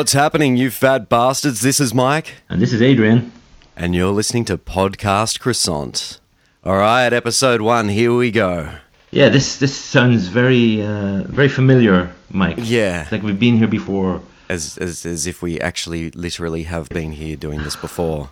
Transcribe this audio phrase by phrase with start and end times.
[0.00, 1.60] What's happening, you fat bastards?
[1.60, 3.32] This is Mike, And this is Adrian.
[3.76, 6.18] and you're listening to Podcast Croissant.
[6.64, 8.76] All right, episode one, here we go.
[9.10, 12.56] Yeah, this this sounds very uh, very familiar, Mike.
[12.62, 13.02] Yeah.
[13.02, 14.22] It's like we've been here before.
[14.48, 18.30] As, as, as if we actually literally have been here doing this before.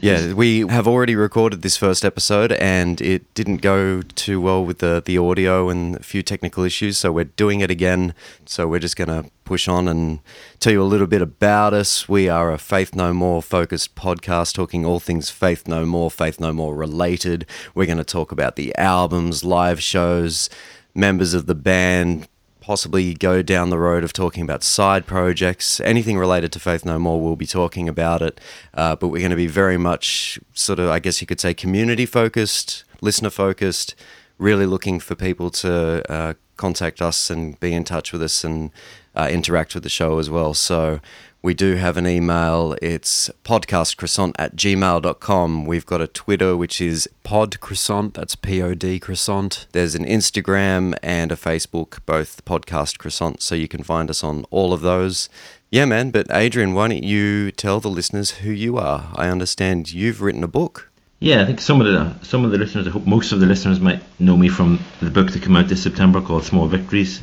[0.00, 4.78] Yeah, we have already recorded this first episode and it didn't go too well with
[4.78, 8.14] the, the audio and a few technical issues, so we're doing it again.
[8.46, 10.20] So we're just going to push on and
[10.60, 12.08] tell you a little bit about us.
[12.08, 16.40] We are a Faith No More focused podcast talking all things Faith No More, Faith
[16.40, 17.46] No More related.
[17.74, 20.48] We're going to talk about the albums, live shows,
[20.94, 22.28] members of the band,
[22.62, 26.98] possibly go down the road of talking about side projects, anything related to Faith No
[26.98, 28.40] More, we'll be talking about it.
[28.72, 31.52] Uh, but we're going to be very much sort of, I guess you could say,
[31.52, 33.94] community focused, listener focused,
[34.38, 38.70] really looking for people to uh, contact us and be in touch with us and
[39.14, 40.54] uh, interact with the show as well.
[40.54, 41.00] So
[41.42, 42.76] we do have an email.
[42.80, 45.64] It's podcastcroissant at gmail.com.
[45.64, 48.14] We've got a Twitter, which is podcroissant.
[48.14, 49.66] That's P O D croissant.
[49.72, 53.42] There's an Instagram and a Facebook, both podcast croissant.
[53.42, 55.28] So you can find us on all of those.
[55.70, 56.12] Yeah, man.
[56.12, 59.10] But Adrian, why don't you tell the listeners who you are?
[59.16, 60.90] I understand you've written a book.
[61.18, 63.46] Yeah, I think some of the some of the listeners, I hope most of the
[63.46, 67.20] listeners might know me from the book that came out this September called Small Victories,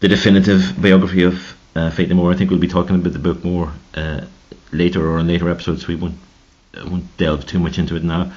[0.00, 2.32] the definitive biography of uh, Faith No More.
[2.32, 4.22] I think we'll be talking about the book more uh,
[4.72, 5.86] later or in later episodes.
[5.86, 6.18] We won't
[6.74, 8.32] uh, won't delve too much into it now.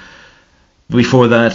[0.90, 1.54] Before that,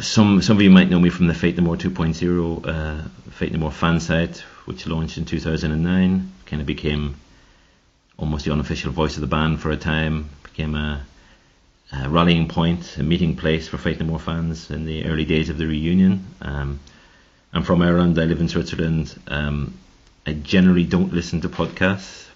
[0.00, 3.52] some some of you might know me from the Faith No More 2.0 uh, Faith
[3.52, 6.32] No More fan site, which launched in 2009.
[6.46, 7.16] Kind of became
[8.16, 10.30] almost the unofficial voice of the band for a time.
[10.42, 11.04] Became a,
[11.92, 15.50] a rallying point, a meeting place for Faith No More fans in the early days
[15.50, 16.24] of the reunion.
[16.40, 16.80] Um,
[17.52, 18.18] I'm from Ireland.
[18.18, 19.14] I live in Switzerland.
[19.28, 19.74] Um,
[20.26, 22.26] I generally don't listen to podcasts,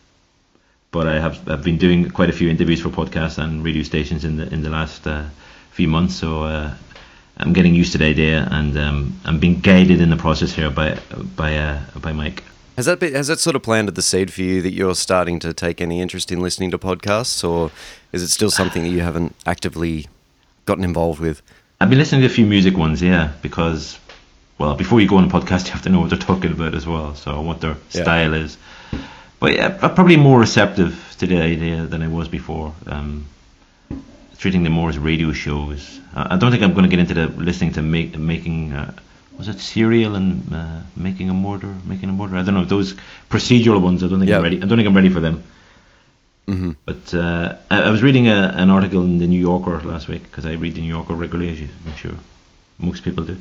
[0.93, 4.25] but I have I've been doing quite a few interviews for podcasts and radio stations
[4.25, 5.25] in the in the last uh,
[5.73, 6.15] few months.
[6.15, 6.73] So uh,
[7.37, 10.71] I'm getting used to the idea, and um, I'm being guided in the process here
[10.71, 10.99] by
[11.37, 12.45] by uh, by Mike.
[12.77, 15.41] Has that been, has that sort of planted the seed for you that you're starting
[15.41, 17.73] to take any interest in listening to podcasts, or
[18.13, 20.07] is it still something that you haven't actively
[20.65, 21.43] gotten involved with?
[21.81, 23.99] I've been listening to a few music ones, yeah, because
[24.61, 26.75] well, before you go on a podcast, you have to know what they're talking about
[26.75, 28.03] as well, so what their Yeah.
[28.03, 28.59] style is.
[29.41, 32.75] But yeah, I'm probably more receptive to the idea than I was before.
[32.87, 33.25] Um,
[34.39, 35.99] treating them more as radio shows.
[36.15, 38.73] I don't think I'm going to get into the listening to make making.
[38.73, 38.93] Uh,
[39.39, 42.37] was it serial and uh, making a murder, making a murder?
[42.37, 42.95] I don't know those
[43.31, 44.03] procedural ones.
[44.03, 44.31] I don't think.
[44.31, 44.57] I'm ready.
[44.63, 45.43] I don't think I'm ready for them.
[46.47, 50.09] hmm But uh, I, I was reading a, an article in the New Yorker last
[50.09, 52.17] week because I read the New Yorker regularly, as you, I'm sure
[52.79, 53.37] most people do.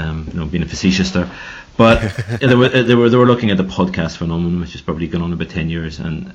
[0.00, 1.28] Um, you know, being a facetious there,
[1.76, 1.96] but
[2.40, 5.22] they were they were they were looking at the podcast phenomenon, which has probably gone
[5.22, 6.32] on about ten years, and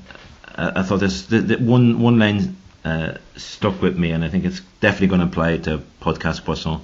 [0.54, 4.28] I, I thought this the, the one one line uh, stuck with me, and I
[4.28, 6.82] think it's definitely going to apply to podcast croissant.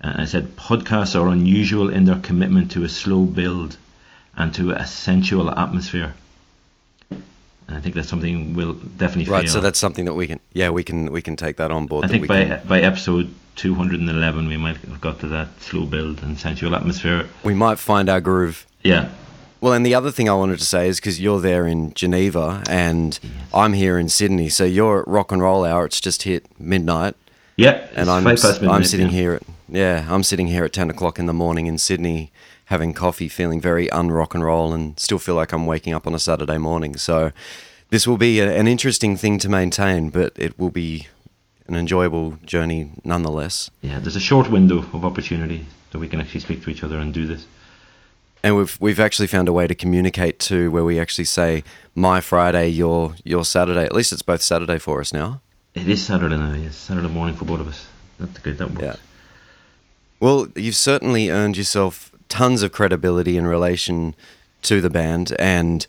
[0.00, 3.76] And I said podcasts are unusual in their commitment to a slow build
[4.36, 6.14] and to a sensual atmosphere.
[7.10, 10.70] And I think that's something we'll definitely Right, so that's something that we can, yeah,
[10.70, 12.04] we can we can take that on board.
[12.04, 16.22] I think by can- by episode 211 we might have got to that slow build
[16.22, 17.26] and sensual atmosphere.
[17.42, 18.66] we might find our groove.
[18.82, 19.10] Yeah,
[19.60, 22.62] Well, and the other thing I wanted to say is because you're there in Geneva
[22.68, 23.18] and
[23.52, 25.86] I'm here in Sydney, so you're at rock and roll hour.
[25.86, 27.16] It's just hit midnight,
[27.56, 27.88] yeah.
[27.94, 29.12] and I'm past I'm sitting yeah.
[29.12, 32.30] here at yeah I'm sitting here at ten o'clock in the morning in Sydney,
[32.66, 36.06] having coffee, feeling very un rock and roll, and still feel like I'm waking up
[36.06, 36.96] on a Saturday morning.
[36.96, 37.32] So
[37.90, 41.08] this will be a, an interesting thing to maintain, but it will be
[41.68, 43.70] an enjoyable journey nonetheless.
[43.82, 46.98] Yeah, there's a short window of opportunity that we can actually speak to each other
[46.98, 47.46] and do this.
[48.42, 51.64] And we've we've actually found a way to communicate too, where we actually say
[51.94, 53.84] my Friday, your your Saturday.
[53.84, 55.40] At least it's both Saturday for us now.
[55.74, 56.54] It is Saturday now.
[56.54, 57.86] Yes, Saturday morning for both of us.
[58.18, 58.58] That's good.
[58.58, 58.82] That works.
[58.82, 58.96] Yeah.
[60.20, 64.14] Well, you've certainly earned yourself tons of credibility in relation
[64.62, 65.86] to the band, and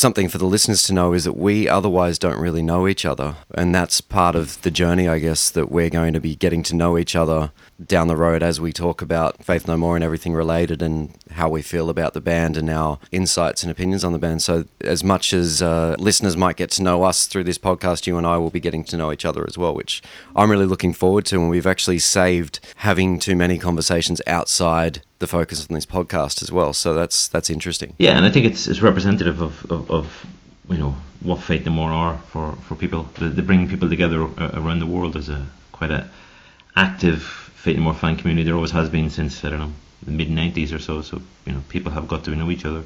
[0.00, 3.36] something for the listeners to know is that we otherwise don't really know each other,
[3.54, 6.74] and that's part of the journey, I guess, that we're going to be getting to
[6.74, 7.52] know each other
[7.86, 11.48] down the road as we talk about Faith No More and everything related, and how
[11.48, 14.42] we feel about the band and our insights and opinions on the band.
[14.42, 18.18] So, as much as uh, listeners might get to know us through this podcast, you
[18.18, 20.02] and I will be getting to know each other as well, which
[20.36, 21.36] I'm really looking forward to.
[21.36, 26.50] And we've actually saved having too many conversations outside the focus on this podcast as
[26.50, 26.72] well.
[26.72, 27.94] So that's that's interesting.
[27.98, 30.26] Yeah, and I think it's it's representative of, of, of
[30.68, 33.08] you know what Faith No More are for, for people.
[33.18, 36.08] They, bring people together around the world as a quite a
[36.76, 38.44] active Faith No More fan community.
[38.44, 39.72] There always has been since I don't know
[40.02, 41.02] the mid '90s or so.
[41.02, 42.82] So you know people have got to know each other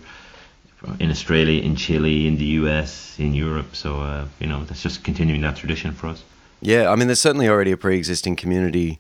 [0.99, 3.77] in Australia, in Chile, in the US, in Europe.
[3.77, 6.23] So uh, you know that's just continuing that tradition for us.
[6.61, 8.99] Yeah, I mean, there's certainly already a pre-existing community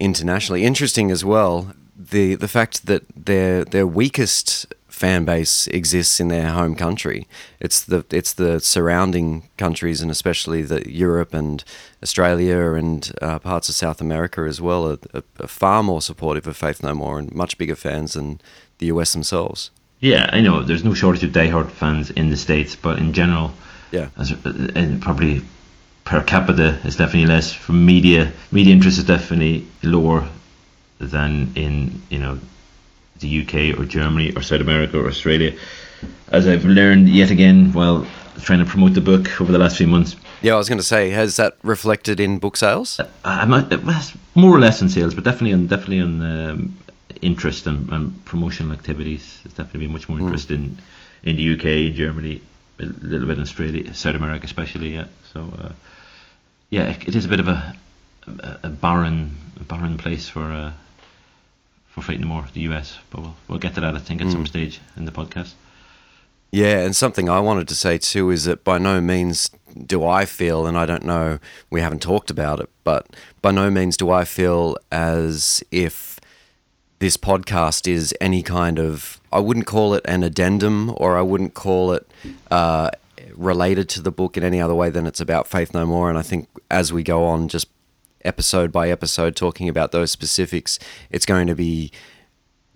[0.00, 0.64] internationally.
[0.64, 4.66] Interesting as well, the the fact that their their weakest
[4.96, 7.28] fan base exists in their home country.
[7.60, 11.62] It's the it's the surrounding countries and especially the Europe and
[12.02, 16.46] Australia and uh, parts of South America as well are, are, are, far more supportive
[16.46, 18.40] of Faith No More and much bigger fans than
[18.78, 19.70] the US themselves.
[20.00, 23.52] Yeah, I know there's no shortage of diehard fans in the states, but in general,
[23.90, 24.30] yeah, as,
[24.74, 25.42] and probably
[26.06, 27.52] per capita is definitely less.
[27.52, 30.26] From media, media interest is definitely lower
[30.98, 32.38] than in you know
[33.20, 35.56] the UK or Germany or South America or Australia.
[36.28, 38.06] As I've learned yet again while
[38.42, 40.16] trying to promote the book over the last few months.
[40.42, 43.00] Yeah, I was going to say, has that reflected in book sales?
[43.00, 43.72] Uh, I'm not,
[44.34, 46.78] more or less in sales, but definitely on definitely on um,
[47.22, 49.40] interest and, and, promotional activities.
[49.42, 50.26] There's definitely been much more hmm.
[50.26, 50.56] interest mm.
[50.56, 50.78] in
[51.22, 52.42] in the UK, Germany,
[52.78, 54.94] a little bit in Australia, South America especially.
[54.94, 55.72] Yeah, so uh,
[56.70, 57.74] yeah, it, it is a bit of a
[58.26, 60.44] a, a barren a barren place for.
[60.44, 60.72] Uh,
[61.96, 62.98] for Faith No More, the US.
[63.10, 64.32] But we'll, we'll get to that, I think, at mm.
[64.32, 65.54] some stage in the podcast.
[66.52, 69.50] Yeah, and something I wanted to say too is that by no means
[69.86, 71.38] do I feel, and I don't know,
[71.70, 73.08] we haven't talked about it, but
[73.42, 76.20] by no means do I feel as if
[76.98, 81.54] this podcast is any kind of, I wouldn't call it an addendum or I wouldn't
[81.54, 82.10] call it
[82.50, 82.90] uh,
[83.34, 86.08] related to the book in any other way than it's about Faith No More.
[86.08, 87.68] And I think as we go on, just
[88.26, 90.78] episode by episode talking about those specifics.
[91.10, 91.92] It's going to be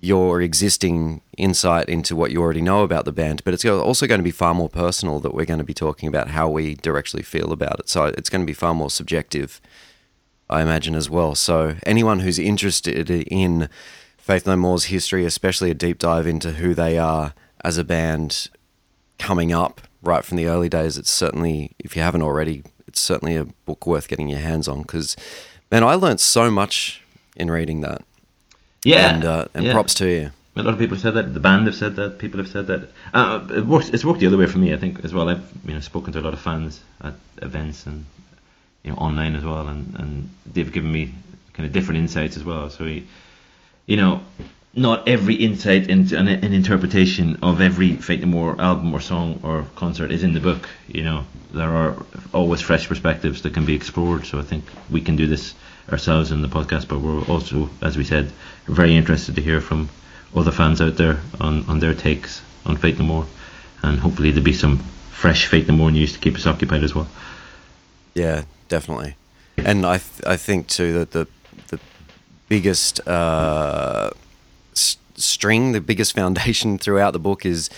[0.02, 4.18] your existing insight into what you already know about the band, but it's also going
[4.18, 7.22] to be far more personal that we're going to be talking about how we directly
[7.22, 7.88] feel about it.
[7.88, 9.60] So it's going to be far more subjective,
[10.48, 11.34] I imagine, as well.
[11.34, 13.68] So anyone who's interested in
[14.16, 18.48] Faith No More's history, especially a deep dive into who they are as a band
[19.18, 23.36] coming up right from the early days, it's certainly, if you haven't already, it's certainly
[23.36, 25.16] a book worth getting your hands on because,
[25.70, 27.02] man, I learned so much
[27.36, 28.02] in reading that.
[28.84, 29.72] Yeah, and, uh, and yeah.
[29.72, 30.30] props to you.
[30.56, 31.34] A lot of people have said that.
[31.34, 32.18] The band have said that.
[32.18, 32.90] People have said that.
[33.14, 33.88] Uh, it works.
[33.90, 35.28] It's worked the other way for me, I think, as well.
[35.28, 38.04] I've you know spoken to a lot of fans at events and
[38.82, 41.14] you know online as well, and, and they've given me
[41.52, 42.68] kind of different insights as well.
[42.68, 44.22] So, you know,
[44.74, 49.40] not every insight into an, an, interpretation of every Faith No More album or song
[49.42, 50.68] or concert is in the book.
[50.86, 51.96] You know, there are
[52.32, 54.26] always fresh perspectives that can be explored.
[54.26, 55.54] So I think we can do this
[55.90, 58.30] ourselves in the podcast, but we're also, as we said,
[58.66, 59.88] very interested to hear from
[60.36, 63.26] other fans out there on, on their takes on Faith No More,
[63.82, 64.78] and hopefully there'll be some
[65.10, 67.08] fresh Faith No More news to keep us occupied as well.
[68.14, 69.16] Yeah, definitely,
[69.56, 71.26] and I th- I think too that the
[71.68, 71.80] the
[72.48, 73.06] biggest.
[73.06, 74.10] Uh,
[75.20, 77.70] string, the biggest foundation throughout the book is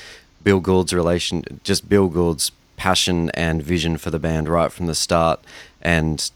[0.42, 4.94] Bill Gould's relation, just Bill Gould's passion and vision for the band right from the
[4.94, 5.40] start,
[5.80, 6.30] and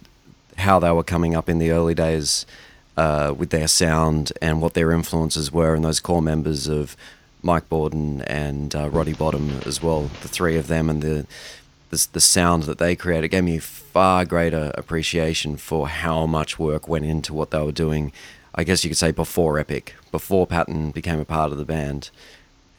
[0.59, 2.47] how they were coming up in the early days
[2.97, 6.97] uh, with their sound and what their influences were, and those core members of
[7.43, 11.27] Mike Bordin and uh, Roddy Bottum as well, the three of them, and the,
[11.91, 16.89] the the sound that they created gave me far greater appreciation for how much work
[16.89, 18.13] went into what they were doing
[18.57, 22.11] I guess you could say before Epic, before Patton became a part of the band,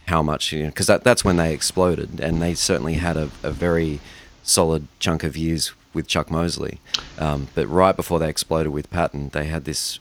[0.07, 3.29] how much, you know, because that, that's when they exploded, and they certainly had a,
[3.43, 4.00] a very
[4.41, 6.79] solid chunk of years with Chuck Mosley.
[7.19, 10.00] Um, but right before they exploded with Patton, they had this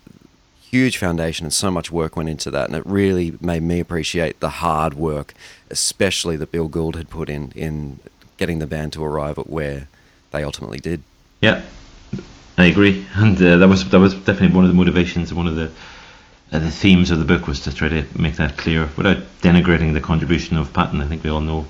[0.71, 4.40] huge foundation, and so much work went into that, and it really made me appreciate
[4.40, 5.35] the hard work,
[5.71, 7.99] especially that Bill Gould had put in in
[8.37, 9.88] getting the band to arrive at where
[10.30, 11.02] they ultimately did.
[11.40, 11.62] Yeah,
[12.59, 15.33] I agree, and uh, that was that was definitely one of the motivations.
[15.33, 15.71] One of the
[16.53, 19.93] uh, the themes of the book was to try to make that clear without denigrating
[19.93, 21.03] the contribution of Patton.
[21.03, 21.67] I think we all know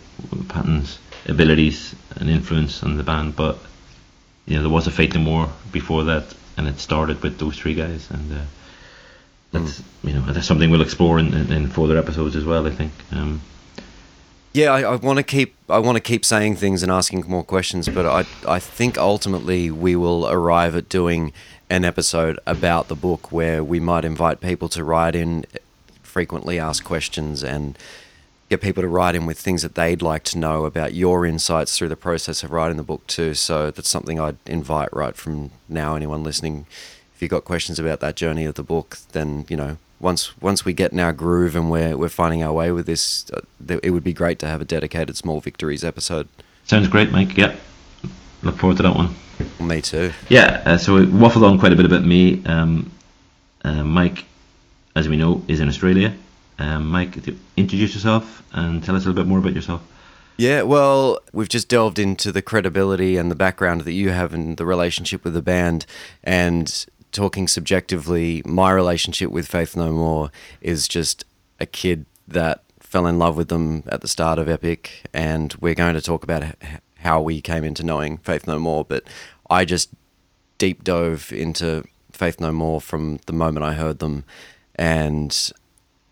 [0.48, 3.58] Patton's abilities and influence on the band, but
[4.46, 7.74] you know there was a No More before that, and it started with those three
[7.74, 8.44] guys, and uh,
[9.50, 9.84] that's mm.
[10.04, 12.64] you know that's something we'll explore in, in, in, further episodes as well.
[12.64, 12.92] I think.
[13.10, 13.40] Um,
[14.56, 17.44] yeah, I, I want to keep I want to keep saying things and asking more
[17.44, 21.34] questions, but I I think ultimately we will arrive at doing
[21.68, 25.44] an episode about the book where we might invite people to write in,
[26.02, 27.76] frequently ask questions, and
[28.48, 31.76] get people to write in with things that they'd like to know about your insights
[31.76, 33.34] through the process of writing the book too.
[33.34, 35.96] So that's something I'd invite right from now.
[35.96, 36.64] Anyone listening,
[37.14, 40.64] if you've got questions about that journey of the book, then you know once once
[40.64, 43.90] we get in our groove and we're we're finding our way with this, uh, it
[43.90, 46.28] would be great to have a dedicated small victories episode.
[46.64, 47.36] Sounds great, Mike.
[47.36, 47.58] Yep.
[48.42, 49.14] Look forward to that one.
[49.60, 50.12] Me too.
[50.28, 50.62] Yeah.
[50.64, 52.44] Uh, so we waffled on quite a bit about me.
[52.46, 52.90] Um,
[53.64, 54.24] uh, Mike,
[54.94, 56.14] as we know, is in Australia.
[56.58, 57.16] Um, Mike,
[57.56, 59.82] introduce yourself and tell us a little bit more about yourself.
[60.38, 64.56] Yeah, well, we've just delved into the credibility and the background that you have in
[64.56, 65.86] the relationship with the band.
[66.22, 70.30] And talking subjectively, my relationship with Faith No More
[70.60, 71.24] is just
[71.58, 75.08] a kid that fell in love with them at the start of Epic.
[75.14, 76.44] And we're going to talk about
[76.98, 78.84] how we came into knowing Faith No More.
[78.84, 79.04] But
[79.48, 79.88] I just
[80.58, 84.24] deep dove into Faith No More from the moment I heard them.
[84.74, 85.34] And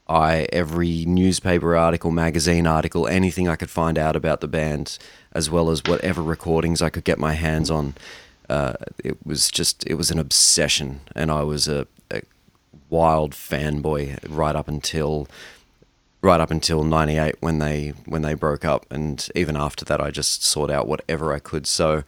[0.09, 4.99] I every newspaper article, magazine article, anything I could find out about the band,
[5.33, 7.95] as well as whatever recordings I could get my hands on.
[8.49, 12.23] Uh, it was just it was an obsession, and I was a, a
[12.91, 15.29] wild fanboy right up until
[16.25, 18.87] right up until 98 when they when they broke up.
[18.91, 21.67] And even after that I just sought out whatever I could.
[21.67, 22.03] So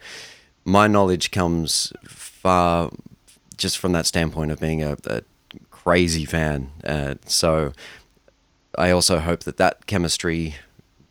[0.65, 2.91] my knowledge comes far
[3.55, 5.21] just from that standpoint of being a, a
[5.69, 6.71] crazy fan.
[6.83, 7.73] Uh, so
[8.77, 10.55] I also hope that that chemistry,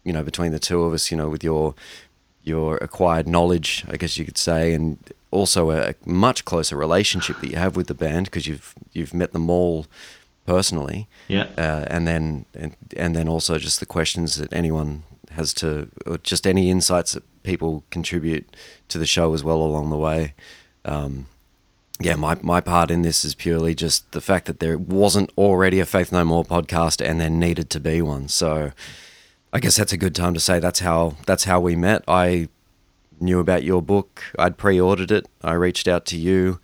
[0.04, 1.75] you know, between the two of us, you know, with your
[2.47, 4.99] your acquired knowledge, I guess you could say, and
[5.31, 9.33] also a much closer relationship that you have with the band because you've you've met
[9.33, 9.87] them all
[10.47, 11.09] personally.
[11.29, 11.49] Yeah.
[11.59, 16.19] Uh, and then and, and then also just the questions that anyone has to, or
[16.19, 18.57] just any insights that people contribute
[18.88, 20.35] to the show as well along the way.
[20.85, 21.26] Um,
[21.99, 25.81] yeah, my, my part in this is purely just the fact that there wasn't already
[25.81, 28.29] a Faith No More podcast and there needed to be one.
[28.29, 28.73] So
[29.57, 32.05] I guess that's a good time to say that's how that's how we met.
[32.07, 32.49] I
[33.19, 34.23] knew about your book.
[34.39, 35.27] I'd pre-ordered it.
[35.43, 36.61] I reached out to you.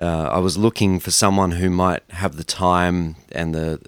[0.00, 3.78] Uh, I was looking for someone who might have the time and the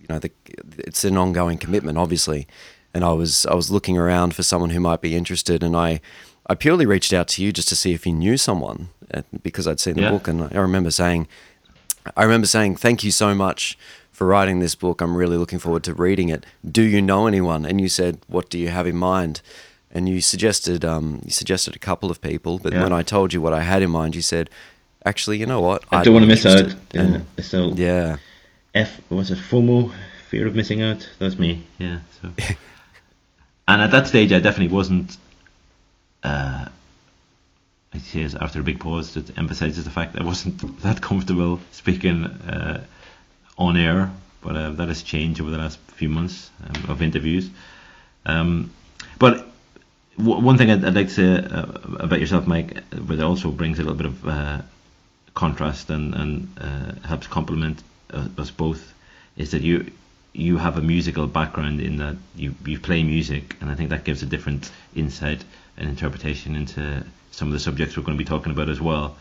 [0.00, 0.32] you know the
[0.78, 2.48] it's an ongoing commitment obviously.
[2.92, 6.00] And I was I was looking around for someone who might be interested and I
[6.48, 9.68] I purely reached out to you just to see if you knew someone uh, because
[9.68, 10.10] I'd seen the yeah.
[10.10, 11.28] book, and I remember saying,
[12.16, 13.78] I remember saying, "Thank you so much
[14.16, 15.02] for writing this book.
[15.02, 16.46] I'm really looking forward to reading it.
[16.68, 19.42] Do you know anyone?" And you said, "What do you have in mind?"
[19.90, 22.82] And you suggested, um, you suggested a couple of people, but yeah.
[22.82, 24.48] when I told you what I had in mind, you said,
[25.04, 25.84] "Actually, you know what?
[25.92, 28.16] I don't want to miss out." And so yeah,
[28.74, 29.92] F was it FOMO,
[30.30, 31.06] fear of missing out?
[31.18, 31.66] That's me.
[31.78, 31.98] Yeah.
[32.22, 32.32] So.
[33.68, 35.18] and at that stage, I definitely wasn't
[36.22, 36.68] uh,
[37.92, 41.60] it says after a big pause it emphasizes the fact that I wasn't that comfortable
[41.70, 42.84] speaking uh,
[43.58, 44.10] on air,
[44.40, 47.50] but uh, that has changed over the last few months um, of interviews.
[48.24, 48.72] Um,
[49.18, 49.46] but
[50.18, 51.64] w- one thing I'd, I'd, like to say uh,
[51.98, 54.62] about yourself, Mike, but also brings a little bit of uh,
[55.34, 57.82] contrast and, and uh, helps complement
[58.12, 58.92] uh, us both,
[59.36, 59.90] is that you
[60.32, 64.04] you have a musical background in that you, you play music, and I think that
[64.04, 65.42] gives a different insight
[65.78, 69.16] and interpretation into some of the subjects we're going to be talking about as well.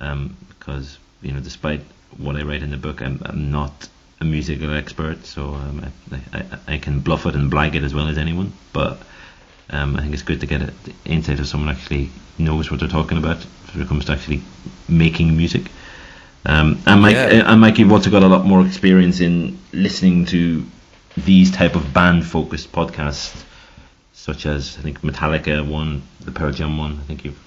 [0.00, 1.80] Um, because you know, despite
[2.18, 3.88] what I write in the book, I'm, I'm not
[4.20, 7.94] a musical expert, so um, I, I, I, can bluff it and blag it as
[7.94, 8.52] well as anyone.
[8.72, 9.00] But
[9.70, 10.74] um, I think it's good to get an
[11.04, 13.38] insight of someone actually knows what they're talking about
[13.72, 14.42] when it comes to actually
[14.88, 15.70] making music.
[16.44, 17.50] Um, and Mike, yeah.
[17.50, 20.64] and Mike, you've also got a lot more experience in listening to
[21.16, 23.44] these type of band focused podcasts,
[24.12, 26.98] such as I think Metallica one, the Pearl Jam one.
[26.98, 27.38] I think you've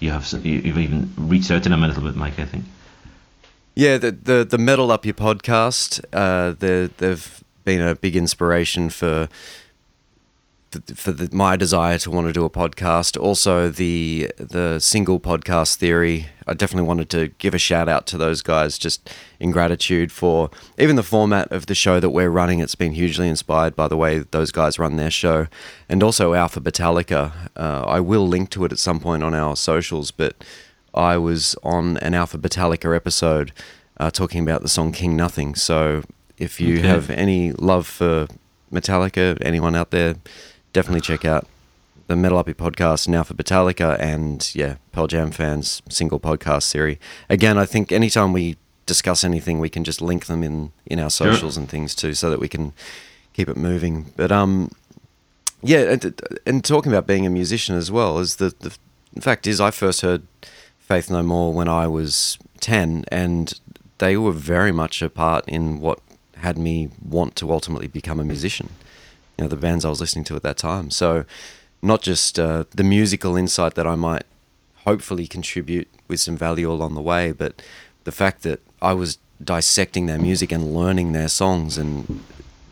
[0.00, 2.38] you have you've even reached out to them a little bit, Mike.
[2.38, 2.64] I think.
[3.74, 9.28] Yeah, the the, the Metal Up Your podcast, uh, they've been a big inspiration for
[10.94, 13.18] for the, my desire to want to do a podcast.
[13.20, 16.26] Also, the the single podcast theory.
[16.46, 19.08] I definitely wanted to give a shout out to those guys, just
[19.40, 22.58] in gratitude for even the format of the show that we're running.
[22.58, 25.46] It's been hugely inspired by the way those guys run their show,
[25.88, 27.32] and also Alphabetallica.
[27.56, 30.36] Uh, I will link to it at some point on our socials, but
[30.94, 33.52] I was on an Alphabetallica episode
[33.98, 35.54] uh, talking about the song King Nothing.
[35.54, 36.02] So
[36.38, 36.88] if you okay.
[36.88, 38.26] have any love for
[38.72, 40.16] Metallica, anyone out there
[40.72, 41.46] definitely check out
[42.06, 46.64] the Metal Up Your podcast now for Metallica and yeah, Pearl Jam fans single podcast
[46.64, 46.98] series.
[47.28, 48.56] Again, I think anytime we
[48.86, 51.60] discuss anything, we can just link them in in our socials sure.
[51.60, 52.72] and things too, so that we can
[53.32, 54.12] keep it moving.
[54.16, 54.72] But um,
[55.62, 59.60] yeah, and, and talking about being a musician as well is the the fact is
[59.60, 60.22] I first heard
[60.92, 63.58] Faith No More when I was ten, and
[63.96, 66.00] they were very much a part in what
[66.36, 68.68] had me want to ultimately become a musician
[69.38, 70.90] you know the bands I was listening to at that time.
[70.90, 71.24] So
[71.80, 74.24] not just uh, the musical insight that I might
[74.84, 77.62] hopefully contribute with some value along the way, but
[78.04, 82.22] the fact that I was dissecting their music and learning their songs and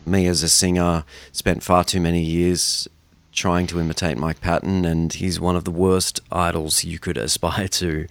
[0.05, 2.87] me as a singer spent far too many years
[3.31, 7.67] trying to imitate Mike Patton and he's one of the worst idols you could aspire
[7.69, 8.07] to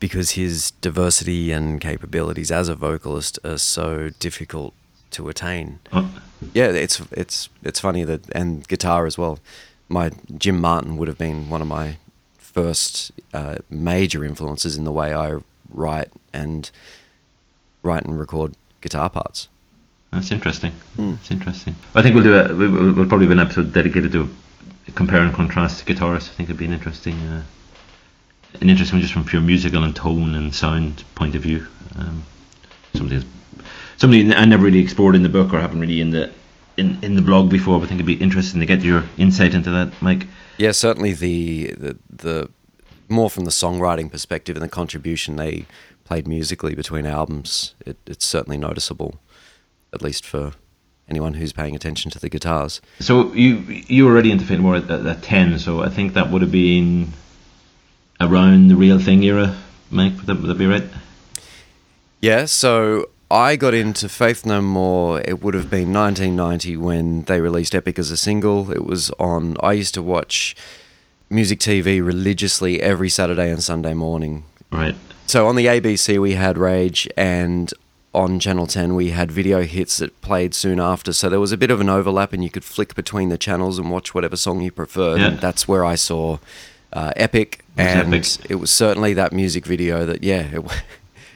[0.00, 4.74] because his diversity and capabilities as a vocalist are so difficult
[5.12, 5.78] to attain.
[6.52, 9.38] Yeah, it's it's it's funny that and guitar as well.
[9.88, 11.96] My Jim Martin would have been one of my
[12.36, 15.38] first uh, major influences in the way I
[15.70, 16.70] write and
[17.82, 19.48] write and record guitar parts.
[20.12, 20.72] that's interesting.
[20.96, 21.12] Mm.
[21.16, 21.74] That's interesting.
[21.94, 24.28] I think we'll do a we- we'll, we'll probably have an episode dedicated to
[24.92, 26.30] compare and contrast to guitarists.
[26.30, 27.42] I think it'd be an interesting uh,
[28.60, 31.66] an interesting one just from pure musical and tone and sound point of view.
[31.98, 32.24] Um,
[32.94, 33.24] something
[33.96, 36.30] something I never really explored in the book or haven't really in the
[36.76, 37.78] in, in the blog before.
[37.78, 40.26] But I think it'd be interesting to get your insight into that, Mike.
[40.58, 42.50] Yeah, certainly the the, the
[43.08, 45.66] more from the songwriting perspective and the contribution they
[46.04, 47.74] played musically between albums.
[47.84, 49.20] It, it's certainly noticeable,
[49.92, 50.52] at least for
[51.08, 52.80] anyone who's paying attention to the guitars.
[53.00, 53.56] So you
[53.86, 56.52] you were already into more at, at, at ten, so I think that would have
[56.52, 57.12] been
[58.20, 59.56] around the Real Thing era,
[59.90, 60.16] Mike.
[60.16, 60.84] Would that, would that be right?
[62.20, 65.20] Yeah, so I got into Faith No More.
[65.20, 68.70] It would have been 1990 when they released Epic as a single.
[68.70, 69.56] It was on.
[69.60, 70.56] I used to watch
[71.28, 74.44] music TV religiously every Saturday and Sunday morning.
[74.70, 74.94] Right.
[75.26, 77.72] So on the ABC we had Rage, and
[78.14, 81.12] on Channel 10 we had video hits that played soon after.
[81.12, 83.78] So there was a bit of an overlap, and you could flick between the channels
[83.78, 85.20] and watch whatever song you preferred.
[85.20, 85.26] Yeah.
[85.28, 86.38] And that's where I saw
[86.92, 88.26] uh, Epic, It and Epic.
[88.50, 90.64] it was certainly that music video that yeah, it,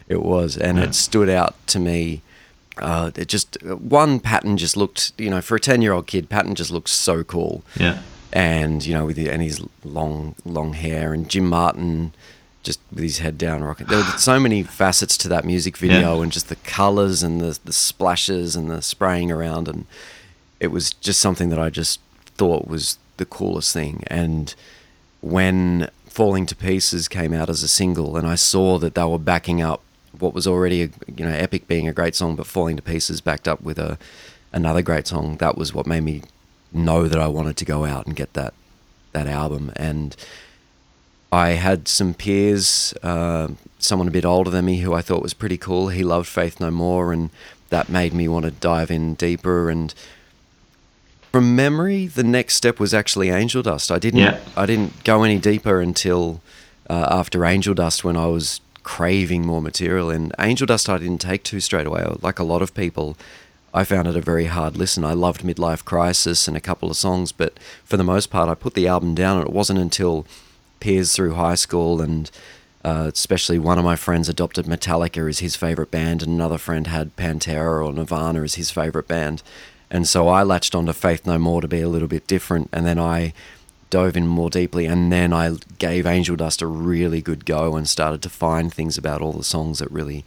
[0.08, 0.84] it was, and Yeah.
[0.84, 2.22] it stood out to me.
[2.80, 6.28] Uh, it just one Patton just looked, you know, for a ten year old kid,
[6.28, 7.98] Patton just looked so cool Yeah.
[8.32, 12.12] and you know with the, and his long long hair and Jim Martin
[12.68, 13.86] just with his head down rocking.
[13.86, 16.22] There were so many facets to that music video Yeah.
[16.22, 19.86] and just the colors and the the splashes and the spraying around and
[20.60, 22.00] it was just something that I just
[22.36, 24.54] thought was the coolest thing and
[25.20, 29.18] when Falling to Pieces came out as a single and I saw that they were
[29.34, 29.80] backing up
[30.18, 33.20] what was already a, you know Epic being a great song but Falling to Pieces
[33.20, 33.98] backed up with a
[34.52, 36.22] another great song that was what made me
[36.72, 38.52] know that I wanted to go out and get that
[39.12, 40.14] that album and
[41.30, 45.34] I had some peers uh, someone a bit older than me who I thought was
[45.34, 47.30] pretty cool he loved Faith No More and
[47.70, 49.94] that made me want to dive in deeper and
[51.32, 54.40] from memory the next step was actually Angel Dust I didn't Yeah.
[54.56, 56.40] I didn't go any deeper until
[56.88, 61.20] uh, after Angel Dust when I was craving more material and Angel Dust I didn't
[61.20, 63.16] take to straight away like a lot of people
[63.74, 65.04] I found it a very hard listen.
[65.04, 68.54] I loved Midlife Crisis and a couple of songs, but for the most part, I
[68.54, 69.36] put the album down.
[69.36, 70.26] And it wasn't until
[70.80, 72.30] peers through high school and
[72.84, 76.86] uh, especially one of my friends adopted Metallica as his favorite band, and another friend
[76.86, 79.42] had Pantera or Nirvana as his favorite band.
[79.90, 82.86] And so I latched onto Faith No More to be a little bit different, and
[82.86, 83.32] then I
[83.90, 87.88] dove in more deeply, and then I gave Angel Dust a really good go and
[87.88, 90.24] started to find things about all the songs that really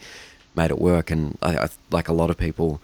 [0.55, 1.09] made it work.
[1.09, 2.81] And I, I like a lot of people,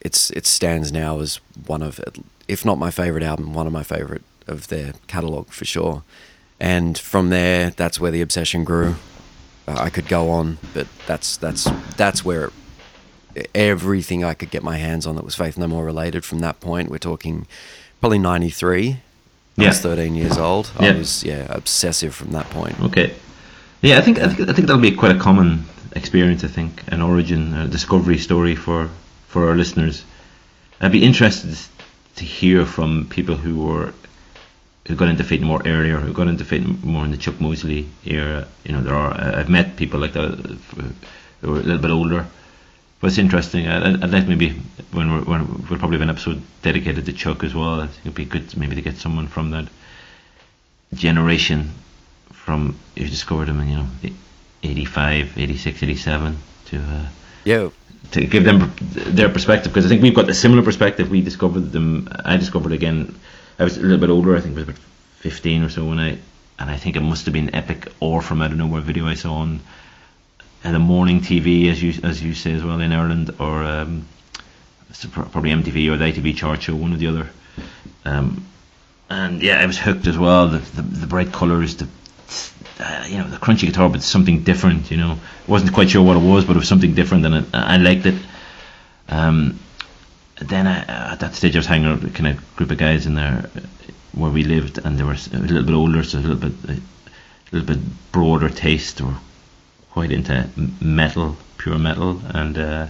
[0.00, 2.00] it's it stands now as one of,
[2.48, 6.02] if not my favorite album, one of my favorite of their catalog for sure.
[6.60, 8.96] And from there, that's where the obsession grew.
[9.66, 11.64] Uh, I could go on, but that's that's
[11.96, 12.50] that's where
[13.34, 16.24] it, everything I could get my hands on that was Faith No More related.
[16.24, 17.46] From that point, we're talking
[18.00, 19.00] probably '93.
[19.58, 20.70] I was 13 years old.
[20.80, 20.90] Yeah.
[20.90, 22.80] I was yeah obsessive from that point.
[22.80, 23.14] Okay.
[23.82, 26.44] Yeah, I think I think, I think that'll be quite a common experience.
[26.44, 28.88] I think an origin, a discovery story for
[29.28, 30.04] for our listeners.
[30.80, 31.56] I'd be interested
[32.16, 33.92] to hear from people who were
[34.88, 37.88] who got into Fate more earlier, who got into Fate more in the Chuck Mosley
[38.06, 38.48] era.
[38.64, 40.82] You know, there are uh, I've met people like that uh,
[41.42, 42.26] who are a little bit older.
[43.00, 43.68] But it's interesting.
[43.68, 44.50] I'd, I'd like maybe
[44.92, 47.80] when we're, when we'll probably have an episode dedicated to Chuck as well.
[47.80, 49.68] I think it'd be good maybe to get someone from that
[50.94, 51.70] generation
[52.32, 53.86] from who discovered him in you know
[54.62, 57.06] 85, 86, 87 to uh,
[57.44, 57.68] Yeah,
[58.12, 61.10] to give them their perspective because I think we've got a similar perspective.
[61.10, 62.08] We discovered them.
[62.24, 63.14] I discovered again.
[63.58, 64.36] I was a little bit older.
[64.36, 64.80] I think it was about
[65.16, 66.18] fifteen or so when I,
[66.58, 69.06] and I think it must have been Epic or from I don't know where video
[69.06, 69.60] I saw on,
[70.64, 74.06] uh, the morning TV as you as you say as well in Ireland or um,
[75.10, 77.30] probably MTV or the ITV chart show, one or the other.
[78.04, 78.46] Um,
[79.10, 80.48] and yeah, I was hooked as well.
[80.48, 81.88] The the, the bright colours, the
[82.78, 84.90] uh, you know the crunchy guitar, but something different.
[84.90, 85.18] You know,
[85.48, 88.14] wasn't quite sure what it was, but it was something different, and I liked it.
[89.08, 89.58] Um,
[90.40, 93.06] then I, at that stage, I was hanging out with kind of group of guys
[93.06, 93.60] in there uh,
[94.12, 96.80] where we lived, and they were a little bit older, so a little bit a
[97.52, 99.14] little bit broader taste, or
[99.90, 100.48] quite into
[100.80, 102.58] metal, pure metal, and.
[102.58, 102.86] Uh,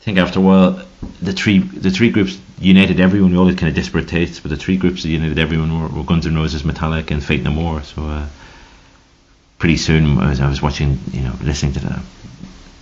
[0.00, 0.82] I think after a while,
[1.22, 3.30] the three the three groups united everyone.
[3.30, 5.88] We all had kind of disparate tastes, but the three groups that united everyone were,
[5.88, 7.82] were Guns N' Roses, Metallica, and Faith No More.
[7.82, 8.26] So uh,
[9.56, 12.02] pretty soon, as I was watching, you know, listening to the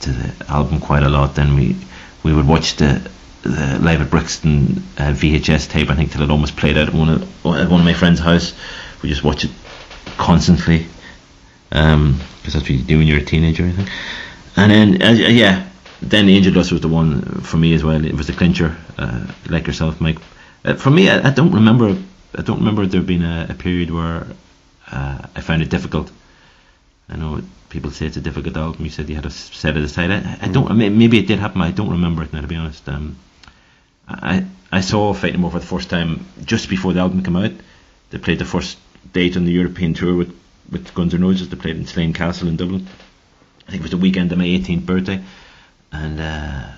[0.00, 1.76] to the album quite a lot, then we
[2.24, 3.08] we would watch the
[3.42, 5.90] the live at Brixton uh, VHS tape.
[5.90, 8.20] I think till it almost played out at one of at one of my friend's
[8.20, 8.54] house.
[9.02, 9.50] We just watch it
[10.16, 10.86] constantly
[11.68, 13.88] because um, that's what you do when you're a teenager, I think.
[14.56, 15.68] And then uh, yeah,
[16.02, 18.04] then the Angel Dust was the one for me as well.
[18.04, 20.18] It was the clincher, uh, like yourself, Mike.
[20.64, 21.96] Uh, for me, I, I, don't remember.
[22.36, 24.26] I don't remember there being a, a period where
[24.90, 26.10] uh, I found it difficult.
[27.08, 28.84] I know people say it's a difficult album.
[28.84, 30.10] You said you had to set it aside.
[30.10, 30.76] I, I don't.
[30.76, 31.62] Maybe it did happen.
[31.62, 32.42] I don't remember it now.
[32.42, 33.16] To be honest, um,
[34.20, 37.52] I I saw No More for the first time just before the album came out.
[38.10, 38.78] They played the first
[39.12, 40.34] date on the European tour with
[40.70, 41.48] with Guns N' Roses.
[41.48, 42.86] They played in Slane Castle in Dublin.
[43.66, 45.20] I think it was the weekend of my 18th birthday,
[45.92, 46.68] and uh,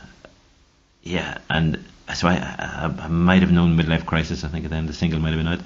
[1.03, 1.83] yeah, and
[2.15, 4.45] so I, I, I might have known midlife crisis.
[4.45, 5.61] I think then the single might have been out,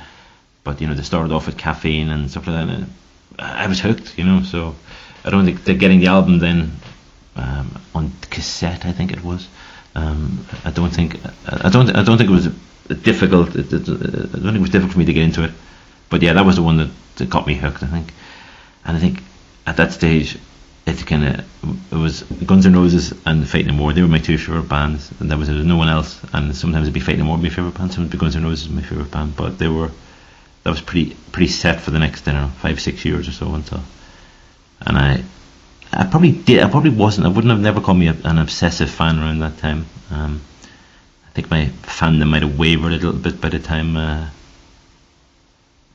[0.65, 2.75] but you know they started off with caffeine and stuff like that.
[2.75, 2.93] And
[3.39, 4.43] I was hooked, you know.
[4.43, 4.75] So
[5.25, 6.73] I don't think they're getting the album then
[7.37, 8.85] um, on cassette.
[8.85, 9.49] I think it was.
[9.95, 12.49] Um, I don't think I don't I don't think it was
[13.03, 13.57] difficult.
[13.57, 15.53] It, it, I don't think it was difficult for me to get into it.
[16.11, 17.83] But yeah, that was the one that, that got me hooked.
[17.83, 18.13] I think,
[18.85, 19.23] and I think
[19.67, 20.39] at that stage
[20.87, 23.93] it kind of it was Guns N' Roses and Faith No More.
[23.93, 26.21] They were my two favorite bands, and there was, there was no one else.
[26.33, 28.45] And sometimes it'd be Faith No More my favorite band, sometimes it'd be Guns N'
[28.45, 29.37] Roses my favorite band.
[29.37, 29.91] But they were
[30.65, 33.33] that was pretty pretty set for the next I don't know five six years or
[33.33, 33.83] so until.
[34.81, 35.25] And I
[35.93, 36.63] I probably did.
[36.63, 37.27] I probably wasn't.
[37.27, 39.87] I wouldn't have never called me a, an obsessive fan around that time.
[40.11, 40.43] Um,
[41.27, 43.97] I think my fandom might have wavered a little bit by the time.
[43.97, 44.29] Uh,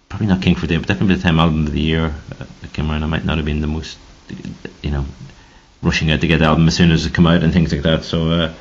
[0.10, 2.46] probably not King for Day, but definitely by the time album of the year uh,
[2.74, 3.98] came around, I might not have been the most
[4.82, 5.06] you know,
[5.82, 7.84] rushing out to get the album as soon as it come out and things like
[7.84, 8.04] that.
[8.04, 8.54] So, uh,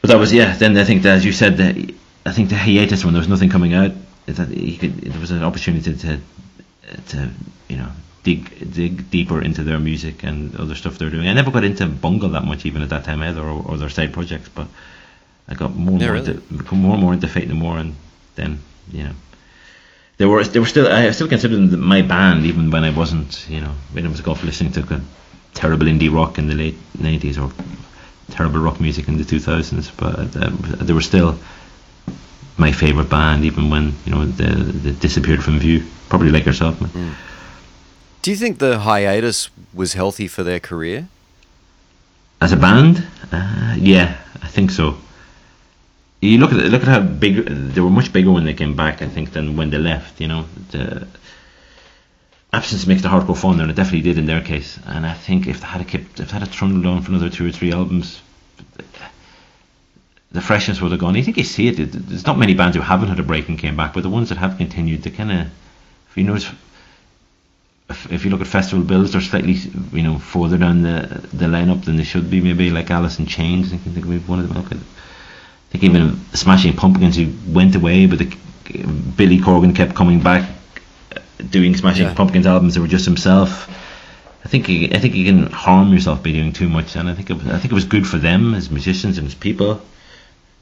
[0.00, 0.56] but that was yeah.
[0.56, 1.60] Then I think that as you said,
[2.24, 3.92] I think the hiatus when there was nothing coming out,
[4.26, 4.48] that
[4.80, 6.20] could there was an opportunity to
[7.08, 7.30] to
[7.68, 7.90] you know
[8.22, 11.28] dig dig deeper into their music and other stuff they're doing.
[11.28, 13.88] I never got into Bungle that much even at that time either, or, or their
[13.88, 14.66] side projects, but
[15.48, 16.42] I got more and yeah, more really?
[16.50, 17.94] into more and more into Faith No More, and
[18.36, 18.60] then
[18.92, 19.14] you know
[20.18, 23.46] they were they were still I still consider them my band even when I wasn't
[23.48, 25.00] you know when I was off listening to
[25.54, 27.50] terrible indie rock in the late nineties or
[28.30, 30.50] terrible rock music in the two thousands, but uh,
[30.84, 31.38] they were still
[32.56, 35.82] my favorite band even when you know they, they disappeared from view.
[36.08, 36.90] Probably like yourself, man.
[36.90, 37.14] Mm.
[38.22, 41.08] Do you think the hiatus was healthy for their career?
[42.40, 44.96] As a band, uh, yeah, I think so
[46.20, 49.00] you look at look at how big they were much bigger when they came back.
[49.02, 50.20] I think than when they left.
[50.20, 51.06] You know, the
[52.52, 54.78] absence makes the hardcore fonder, and it definitely did in their case.
[54.86, 57.48] And I think if they had kept, if they had trundled on for another two
[57.48, 58.20] or three albums,
[60.30, 61.16] the freshness would have gone.
[61.16, 61.76] I think you see it.
[61.76, 64.28] There's not many bands who haven't had a break and came back, but the ones
[64.28, 65.46] that have continued, they kind of,
[66.14, 66.50] you notice.
[67.90, 69.54] If, you look at festival bills, they're slightly,
[69.92, 72.40] you know, further down the the lineup than they should be.
[72.40, 74.58] Maybe like Alice in Chains, I think they could be one of them.
[74.58, 78.26] I think even Smashing Pumpkins who went away, but the,
[79.16, 80.48] Billy Corgan kept coming back,
[81.50, 82.14] doing Smashing yeah.
[82.14, 83.68] Pumpkins albums that were just himself.
[84.44, 87.14] I think you, I think you can harm yourself by doing too much, and I
[87.14, 89.80] think it, I think it was good for them as musicians and as people.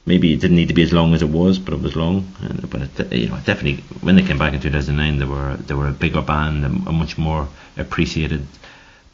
[0.09, 2.17] Maybe it didn't need to be as long as it was, but it was long.
[2.41, 5.75] And, but it, you know, definitely when they came back in 2009, they were they
[5.75, 8.47] were a bigger band, a, a much more appreciated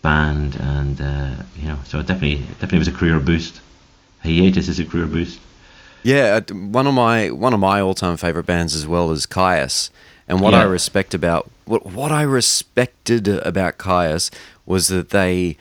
[0.02, 3.60] band, and uh, you know, so it definitely definitely was a career boost.
[4.22, 5.40] Hiatus is a career boost.
[6.04, 9.26] Yeah, uh, one of my one of my all time favorite bands as well is
[9.26, 9.90] Kyuss,
[10.28, 10.60] and what yeah.
[10.60, 14.30] I respect about what what I respected about Kyuss
[14.66, 15.56] was that they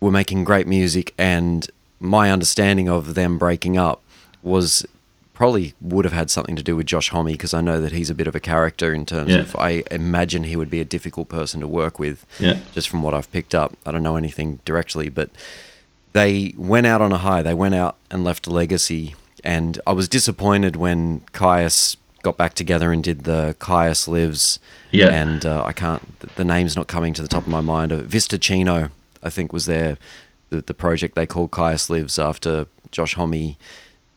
[0.00, 4.01] were making great music, and my understanding of them breaking up
[4.42, 4.86] was
[5.34, 8.10] probably would have had something to do with Josh Homme because I know that he's
[8.10, 9.38] a bit of a character in terms yeah.
[9.38, 12.26] of I imagine he would be a difficult person to work with.
[12.38, 12.58] Yeah.
[12.72, 15.30] Just from what I've picked up, I don't know anything directly, but
[16.12, 17.42] they went out on a high.
[17.42, 22.54] They went out and left a legacy and I was disappointed when Kyuss got back
[22.54, 24.58] together and did the Kyuss Lives.
[24.90, 25.08] Yeah.
[25.08, 27.92] And uh, I can't, the name's not coming to the top of my mind.
[27.92, 28.90] Uh, Vista Chino,
[29.22, 29.98] I think, was their,
[30.50, 33.56] the, the project they called Kyuss Lives after Josh Homme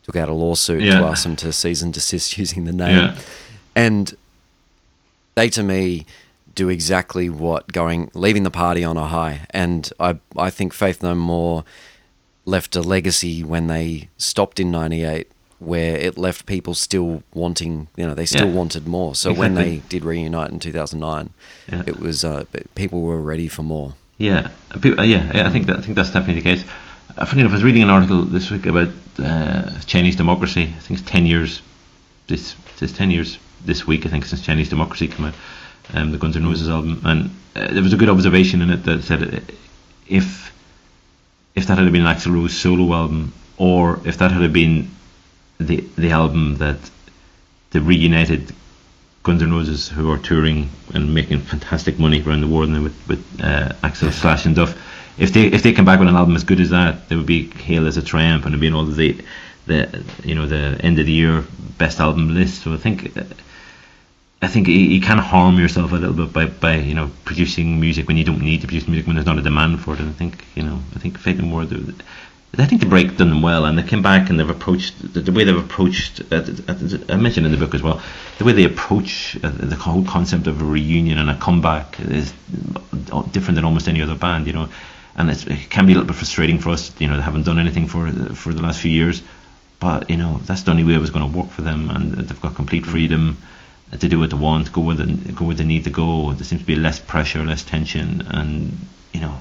[0.06, 1.00] took out a lawsuit yeah.
[1.00, 2.96] to ask them to cease and desist using the name.
[2.96, 3.18] Yeah.
[3.74, 4.16] And
[5.34, 6.06] they, to me,
[6.54, 9.46] do exactly what going, leaving the party on a high.
[9.50, 11.64] And I, I think Faith No More
[12.44, 18.06] left a legacy when they stopped in 98 where it left people still wanting, you
[18.06, 18.52] know, they still yeah.
[18.52, 19.14] wanted more.
[19.16, 19.40] So exactly.
[19.40, 21.30] when they did reunite in 2009,
[21.66, 21.82] yeah.
[21.84, 22.44] it was uh,
[22.76, 23.94] people were ready for more.
[24.18, 26.64] Yeah, uh, yeah, I think that I think that's definitely the case.
[27.24, 30.64] Funny enough, I was reading an article this week about uh, Chinese democracy.
[30.64, 31.62] I think it's ten years.
[32.26, 34.04] This it's ten years this week.
[34.04, 35.34] I think since Chinese democracy came out,
[35.94, 38.84] um, the Guns N' Roses album, and uh, there was a good observation in it
[38.84, 39.40] that said uh,
[40.06, 40.54] if
[41.54, 44.90] if that had been an Axl Rose solo album, or if that had been
[45.58, 46.78] the the album that
[47.70, 48.54] the reunited
[49.22, 53.08] Guns N' Roses, who are touring and making fantastic money around the world, and with
[53.08, 54.76] with uh, Axl Slash and Duff,
[55.18, 57.26] if they if they come back with an album as good as that, they would
[57.26, 59.24] be hailed as a triumph, and it'd be in all the
[59.66, 61.44] the you know the end of the year
[61.78, 62.62] best album list.
[62.62, 63.16] So I think.
[64.42, 68.06] I think you, can harm yourself a little bit by, by you know producing music
[68.06, 70.00] when you don't need to produce music when there's not a demand for it.
[70.00, 71.64] And I think you know I think Faith No More
[72.58, 75.20] I think the break done them well, and they came back and they've approached the,
[75.20, 76.20] the way they've approached.
[76.30, 76.42] Uh,
[77.08, 78.00] I mentioned in the book as well
[78.38, 82.32] the way they approach uh, the whole concept of a reunion and a comeback is
[83.32, 84.68] different than almost any other band, you know.
[85.16, 87.58] And it can be a little bit frustrating for us, you know, they haven't done
[87.58, 89.22] anything for for the last few years.
[89.78, 92.14] But you know that's the only way it was going to work for them, and
[92.14, 93.36] they've got complete freedom
[93.92, 96.32] to do what they want, go where they go where they need to go.
[96.32, 98.76] There seems to be less pressure, less tension, and
[99.12, 99.36] you know,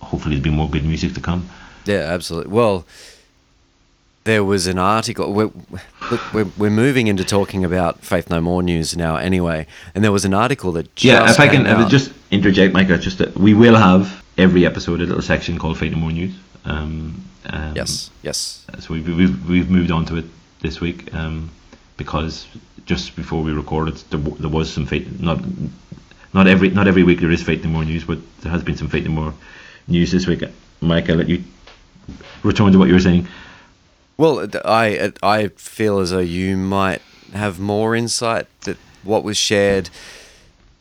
[0.00, 1.48] hopefully there'll be more good music to come.
[1.84, 2.52] Yeah, absolutely.
[2.52, 2.84] Well,
[4.24, 5.32] there was an article.
[5.32, 5.50] We're,
[6.10, 9.68] look, we're, we're moving into talking about Faith No More news now, anyway.
[9.94, 11.30] And there was an article that yeah.
[11.30, 15.22] If I can just interject, Micah, just that we will have every episode a little
[15.22, 16.34] section called Faith No More news.
[16.64, 18.66] Um, um, yes, yes.
[18.80, 20.24] So we've, we've we've moved on to it
[20.60, 21.50] this week um,
[21.96, 22.46] because
[22.84, 25.40] just before we recorded, there, there was some Faith not
[26.32, 28.76] not every not every week there is Faith No More news, but there has been
[28.76, 29.34] some Faith No More
[29.86, 30.42] news this week.
[30.80, 31.44] Mike, I'll let you
[32.42, 33.28] return to what you were saying.
[34.16, 39.90] Well, I I feel as though you might have more insight that what was shared.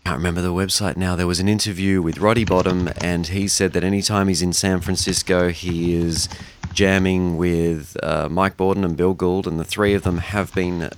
[0.06, 1.16] Can't remember the website now.
[1.16, 4.80] There was an interview with Roddy Bottum, and he said that anytime he's in San
[4.80, 6.30] Francisco, he is
[6.74, 10.92] jamming with uh, Mike Bordin and Bill Gould, and the three of them have been.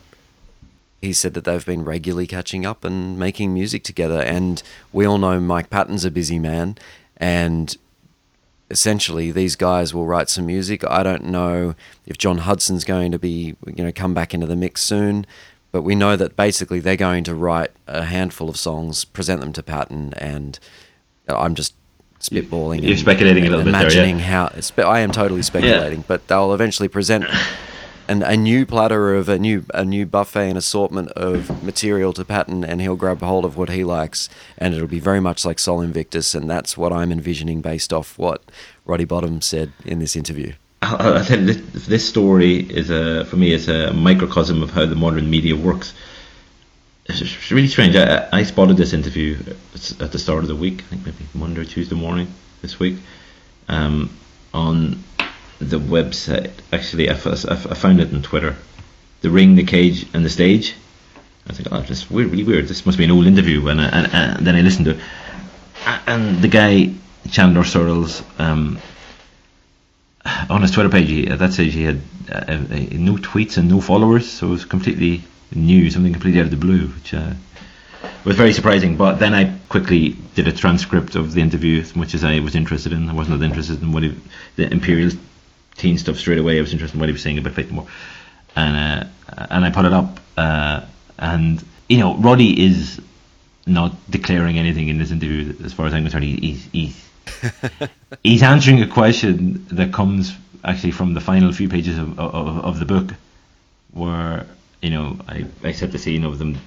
[1.01, 5.17] He said that they've been regularly catching up and making music together, and we all
[5.17, 6.77] know Mike Patton's a busy man,
[7.15, 7.77] and
[8.69, 10.83] essentially these guys will write some music.
[10.85, 14.57] I don't know if Jon Hudson's going to be, you know, come back into the
[14.57, 15.25] mix soon,
[15.71, 19.53] but we know that basically they're going to write a handful of songs, present them
[19.53, 20.59] to Patton, and
[21.27, 21.73] I'm just
[22.19, 22.81] spitballing.
[22.81, 24.83] You're and, speculating and a little imagining bit there, yeah.
[24.83, 26.05] how I am totally speculating, yeah.
[26.07, 27.25] but they'll eventually present
[28.07, 32.23] and a new platter of a new a new buffet and assortment of material to
[32.23, 35.59] Patton, and he'll grab hold of what he likes, and it'll be very much like
[35.59, 38.43] Sol Invictus, and that's what I'm envisioning based off what
[38.85, 40.53] Roddy Bottum said in this interview.
[40.81, 44.95] I think this, this story is a for me is a microcosm of how the
[44.95, 45.93] modern media works.
[47.05, 47.95] It's really strange.
[47.95, 49.37] I, I spotted this interview
[49.99, 50.81] at the start of the week.
[50.81, 52.27] I think maybe Monday or Tuesday morning
[52.61, 52.97] this week.
[53.69, 54.09] Um,
[54.53, 55.03] on
[55.59, 56.51] the website.
[56.71, 58.55] Actually, I, I found it on Twitter.
[59.21, 60.75] The ring, the cage, and the stage.
[61.47, 62.67] I think, oh, this weird, really weird.
[62.67, 63.67] This must be an old interview.
[63.67, 64.99] And, and, and then I listened to it.
[66.05, 66.93] And the guy,
[67.31, 68.79] Chandler Searles, um,
[70.49, 73.81] on his Twitter page, he, at that stage, he had uh, no tweets and no
[73.81, 74.29] followers.
[74.29, 77.33] So it was completely new, something completely out of the blue, which uh,
[78.25, 78.97] was very surprising.
[78.97, 82.55] But then I quickly did a transcript of the interview, as much as I was
[82.55, 83.09] interested in.
[83.09, 84.15] I wasn't interested in what he,
[84.55, 85.11] the Imperial
[85.75, 86.57] teen stuff straight away.
[86.57, 87.87] I was interested in what he was saying about Faith More,
[88.55, 90.19] and uh, and I put it up.
[90.35, 90.81] Uh,
[91.17, 93.01] and you know, Roddy is
[93.65, 95.55] not declaring anything in this interview.
[95.63, 97.06] As far as I'm concerned, he, he's he's
[98.23, 102.79] he's answering a question that comes actually from the final few pages of of, of
[102.79, 103.13] the book,
[103.91, 104.45] where
[104.81, 106.57] you know I I set the scene of them.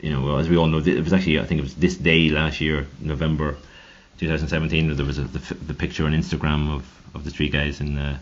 [0.00, 2.30] You know, as we all know, it was actually I think it was this day
[2.30, 3.56] last year, November
[4.18, 4.96] 2017.
[4.96, 8.18] There was a, the, the picture on Instagram of of the three guys in the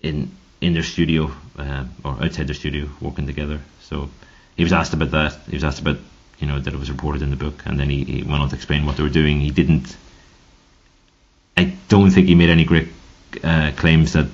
[0.00, 3.60] in in their studio uh, or outside their studio working together.
[3.80, 4.08] So
[4.56, 5.34] he was asked about that.
[5.48, 5.98] He was asked about
[6.38, 8.48] you know that it was reported in the book, and then he, he went on
[8.48, 9.40] to explain what they were doing.
[9.40, 9.96] He didn't.
[11.56, 12.88] I don't think he made any great
[13.42, 14.26] uh, claims that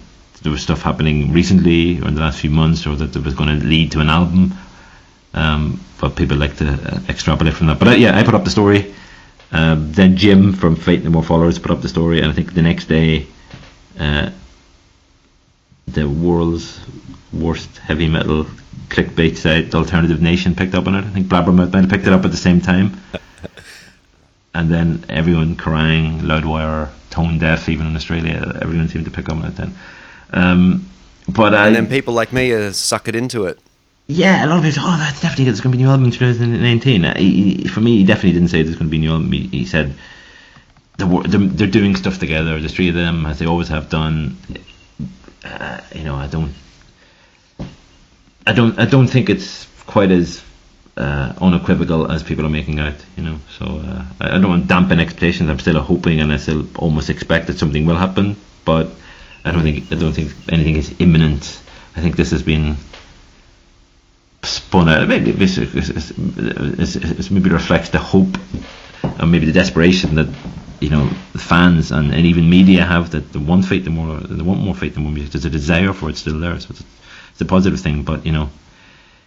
[0.43, 3.35] there was stuff happening recently or in the last few months, or that it was
[3.35, 4.55] going to lead to an album.
[5.35, 7.79] Um, but people like to uh, extrapolate from that.
[7.79, 8.95] But uh, yeah, I put up the story.
[9.51, 12.55] Um, then Jim from Faith No More Followers put up the story, and I think
[12.55, 13.27] the next day
[13.99, 14.31] uh,
[15.87, 16.81] the world's
[17.33, 18.47] worst heavy metal
[18.89, 21.05] clickbait site, Alternative Nation, picked up on it.
[21.05, 23.01] I think Blabbermouth picked it up at the same time.
[24.59, 29.37] And then everyone crying, Loudwire, tone deaf, even in Australia, everyone seemed to pick up
[29.37, 29.73] on it then.
[30.33, 30.88] Um,
[31.29, 33.61] but and then people like me uh, suck it into it.
[34.09, 35.90] Yeah, a lot of people say, "Oh, that's definitely there's going to be a new
[35.90, 38.97] album in 2019." Uh, he, for me, he definitely didn't say there's going to be
[38.97, 39.31] a new album.
[39.31, 39.94] He, he said
[40.97, 42.59] they're, they're, doing stuff together.
[42.59, 44.37] The three of them, as they always have done.
[45.44, 46.53] Uh, you know, I don't,
[48.44, 50.42] I don't, I don't think it's quite as
[50.99, 52.97] uh, unequivocal as people are making out.
[53.17, 55.49] You know, so uh, I, don't want to dampen expectations.
[55.49, 58.37] I'm still hoping, and I still almost expect that something will happen.
[58.65, 58.89] but
[59.45, 61.61] I don't think I don't think anything is imminent.
[61.97, 62.77] I think this has been
[64.43, 65.09] spun out.
[65.09, 68.37] Maybe this is, maybe reflects the hope
[69.03, 70.29] and maybe the desperation that
[70.81, 74.21] you know the fans and, and even media have that they want Faith No More,
[74.21, 75.33] they want more Faith No More music.
[75.33, 76.85] There's a desire for it still there, so it's,
[77.33, 78.03] it's a positive thing.
[78.03, 78.51] But you know,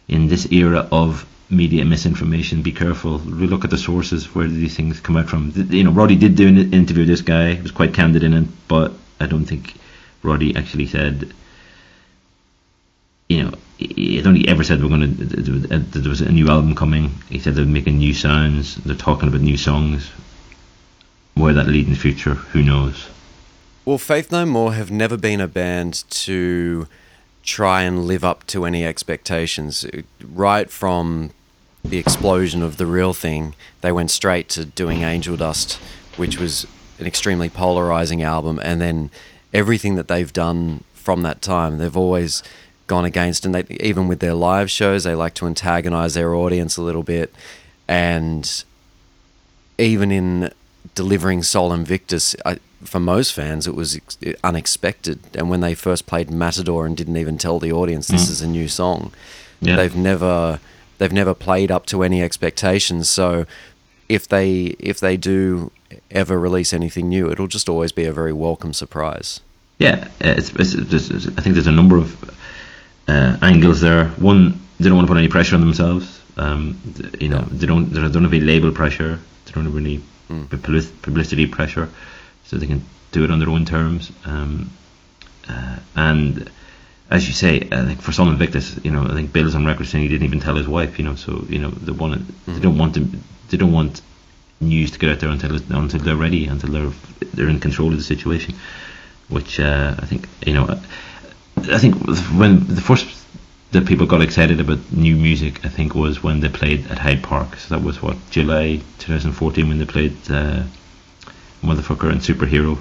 [0.07, 3.17] in this era of media misinformation, be careful.
[3.19, 5.51] We look at the sources where do these things come out from.
[5.69, 7.53] You know, Roddy did do an interview with this guy.
[7.55, 9.75] He was quite candid in it, but I don't think
[10.23, 11.33] Roddy actually said.
[13.27, 15.25] You know, I don't he ever said we're going to.
[15.25, 17.11] There was a new album coming.
[17.29, 18.75] He said they're making new sounds.
[18.75, 20.09] They're talking about new songs.
[21.33, 23.07] Where that lead in the future, who knows?
[23.85, 26.87] Well, Faith No More have never been a band to
[27.41, 29.85] try and live up to any expectations.
[30.21, 31.31] Right from
[31.83, 35.73] the explosion of the real thing, they went straight to doing Angel Dust,
[36.17, 36.65] which was
[36.99, 39.09] an extremely polarizing album, and then
[39.53, 42.43] everything that they've done from that time, they've always
[42.87, 46.77] gone against, and they even with their live shows, they like to antagonize their audience
[46.77, 47.33] a little bit,
[47.87, 48.63] and
[49.77, 50.51] even in
[50.93, 55.19] delivering Sol Invictus, I, for most fans, it was ex- unexpected.
[55.33, 58.29] And when they first played Matador and didn't even tell the audience this Mm.
[58.31, 59.11] is a new song,
[59.61, 59.75] Yeah.
[59.75, 60.59] they've never
[61.01, 63.09] they've never played up to any expectations.
[63.09, 63.47] So
[64.07, 65.71] if they if they do
[66.11, 69.41] ever release anything new, it'll just always be a very welcome surprise.
[69.79, 72.07] Yeah, it's, it's, it's, I think there's a number of
[73.07, 74.09] uh, angles there.
[74.19, 76.21] One, they don't want to put any pressure on themselves.
[76.37, 76.79] Um,
[77.19, 79.19] you know, they don't they don't have any label pressure.
[79.45, 81.89] They don't have any public- publicity pressure,
[82.45, 84.11] so they can do it on their own terms.
[84.23, 84.69] Um,
[85.49, 86.51] uh, and
[87.11, 89.85] as you say, I think for Sol Invictus, you know, I think Bill's on record
[89.87, 90.97] saying he didn't even tell his wife.
[90.97, 94.01] You know, so you know they want they don't want them they don't want
[94.61, 96.91] news to get out there until until they're ready, until they're
[97.33, 98.55] they're in control of the situation.
[99.29, 100.79] Which uh, I think you know,
[101.57, 101.95] I think
[102.37, 103.07] when the first
[103.71, 107.23] that people got excited about new music, I think was when they played at Hyde
[107.23, 107.55] Park.
[107.57, 110.63] So that was what July 2014 when they played uh,
[111.63, 112.77] Motherfucker and Superhero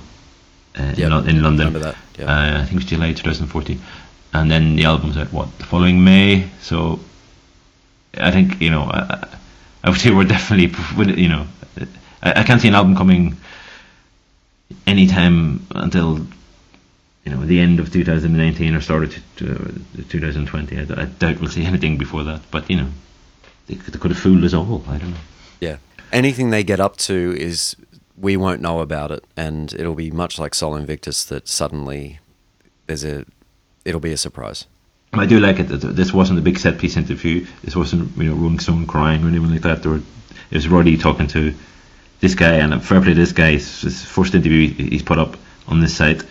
[0.79, 1.67] uh, in, Yep, Lo- in London.
[1.69, 2.25] remember that, yeah.
[2.27, 3.81] Uh, I think it was July 2014,
[4.33, 6.49] and then the album's out what the following May.
[6.61, 7.01] So
[8.15, 9.29] I think you know, I,
[9.85, 11.47] I would say we're definitely you know,
[12.23, 13.37] I, I can't see an album coming
[14.87, 16.19] anytime until
[17.25, 20.77] you know the end of 2019 or start of t- t- 2020.
[20.77, 22.43] Uh, I, I doubt we'll see anything before that.
[22.51, 22.89] But you know,
[23.67, 24.85] they, they could have fooled us all.
[24.89, 25.17] I don't know.
[25.61, 25.77] Yeah.
[26.13, 27.77] Anything they get up to is
[28.17, 32.19] we won't know about it, and it'll be much like Sol Invictus that suddenly
[32.87, 33.25] there's a
[33.85, 34.67] it'll be a surprise.
[35.13, 37.47] I do like it that this wasn't a big set piece interview.
[37.65, 39.83] This wasn't you know Rolling Stone crying or anything like that.
[39.83, 39.99] There were,
[40.51, 41.53] it was Roddy talking to
[42.21, 43.51] this guy, and fair play to this guy.
[43.51, 46.23] It's his first interview he's put up on this site,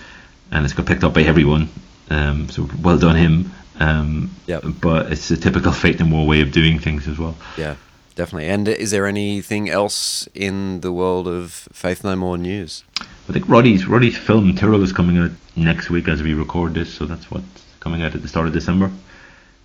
[0.51, 1.69] and it's got picked up by everyone.
[2.09, 3.51] Um, so well done him.
[3.79, 4.63] Um, Yep.
[4.81, 7.35] But it's a typical Faith No More way of doing things as well.
[7.57, 7.75] Yeah,
[8.15, 8.49] definitely.
[8.49, 12.83] And is there anything else in the world of Faith No More news?
[13.29, 15.31] I think Roddy's Roddy's film Tyrel is coming out
[15.63, 18.53] next week as we record this, so that's what's coming out at the start of
[18.53, 18.91] December.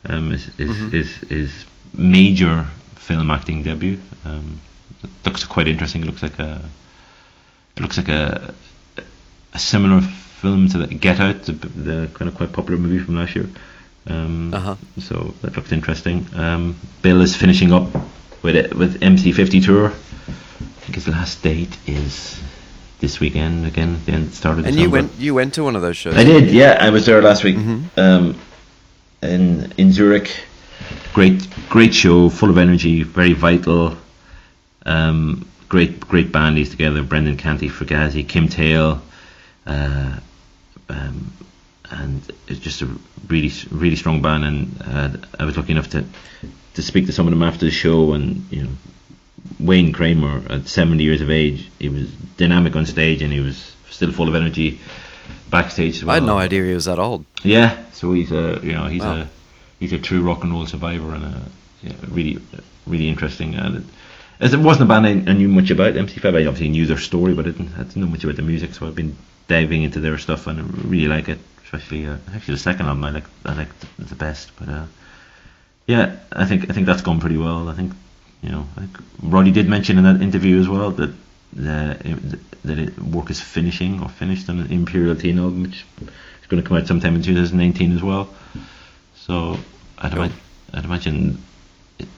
[0.06, 3.98] Um, is is is, is major film acting debut.
[4.24, 4.60] Um,
[5.02, 6.02] it looks quite interesting.
[6.02, 6.60] It looks like a
[7.76, 8.54] it looks like a
[9.52, 13.16] a similar film to the Get Out, the, the kind of quite popular movie from
[13.16, 13.48] last year.
[14.06, 14.76] Um, Uh-huh.
[15.00, 16.26] So that looks interesting.
[16.34, 17.88] Um, Bill is finishing up
[18.42, 19.86] with it with MC50 tour.
[19.88, 22.38] I think his last date is
[23.04, 24.00] this weekend again.
[24.06, 26.16] The end start of And you went you went to one of those shows.
[26.16, 26.78] I did, yeah.
[26.80, 27.56] I was there last week
[27.96, 28.40] um,
[29.22, 30.30] in in Zurich.
[31.12, 33.96] Great, great show, full of energy, very vital.
[34.84, 37.02] Um, great, great bandies together.
[37.02, 39.00] Brendan Canty, Fugazi, Kim Thayil,
[39.66, 40.18] uh,
[40.88, 41.32] um,
[41.90, 42.88] and it's just a
[43.28, 44.44] really, really strong band.
[44.44, 45.08] And uh,
[45.38, 46.04] I was lucky enough to
[46.74, 48.70] to speak to some of them after the show, and you know.
[49.60, 53.74] Wayne Kramer, at 70 years of age, he was dynamic on stage and he was
[53.90, 54.80] still full of energy
[55.50, 55.96] backstage.
[55.96, 56.12] As well.
[56.12, 57.24] I had no idea he was that old.
[57.42, 59.22] Yeah, so he's a you know he's Wow.
[59.22, 59.28] a
[59.78, 61.42] he's a true rock and roll survivor and a
[61.82, 62.38] yeah, really
[62.86, 63.54] really interesting.
[63.54, 63.82] And it,
[64.40, 66.98] as it wasn't a band I, I knew much about, MC5, I obviously knew their
[66.98, 68.74] story, but I didn't, I didn't know much about the music.
[68.74, 69.16] So I've been
[69.46, 71.38] diving into their stuff and I really like it.
[71.64, 74.50] Especially uh, actually the second album I like I like the, the best.
[74.58, 74.84] But uh,
[75.86, 77.68] yeah, I think I think that's gone pretty well.
[77.68, 77.92] I think
[78.44, 78.64] you know
[79.22, 83.40] Roddy did mention in that interview as well that uh, the, that it, work is
[83.40, 87.14] finishing or finished on an Imperial Teen album, which is going to come out sometime
[87.14, 88.28] in 2019 as well.
[89.14, 89.58] So
[89.98, 90.24] I'd, Cool.
[90.24, 90.34] ima-
[90.74, 91.42] I'd imagine,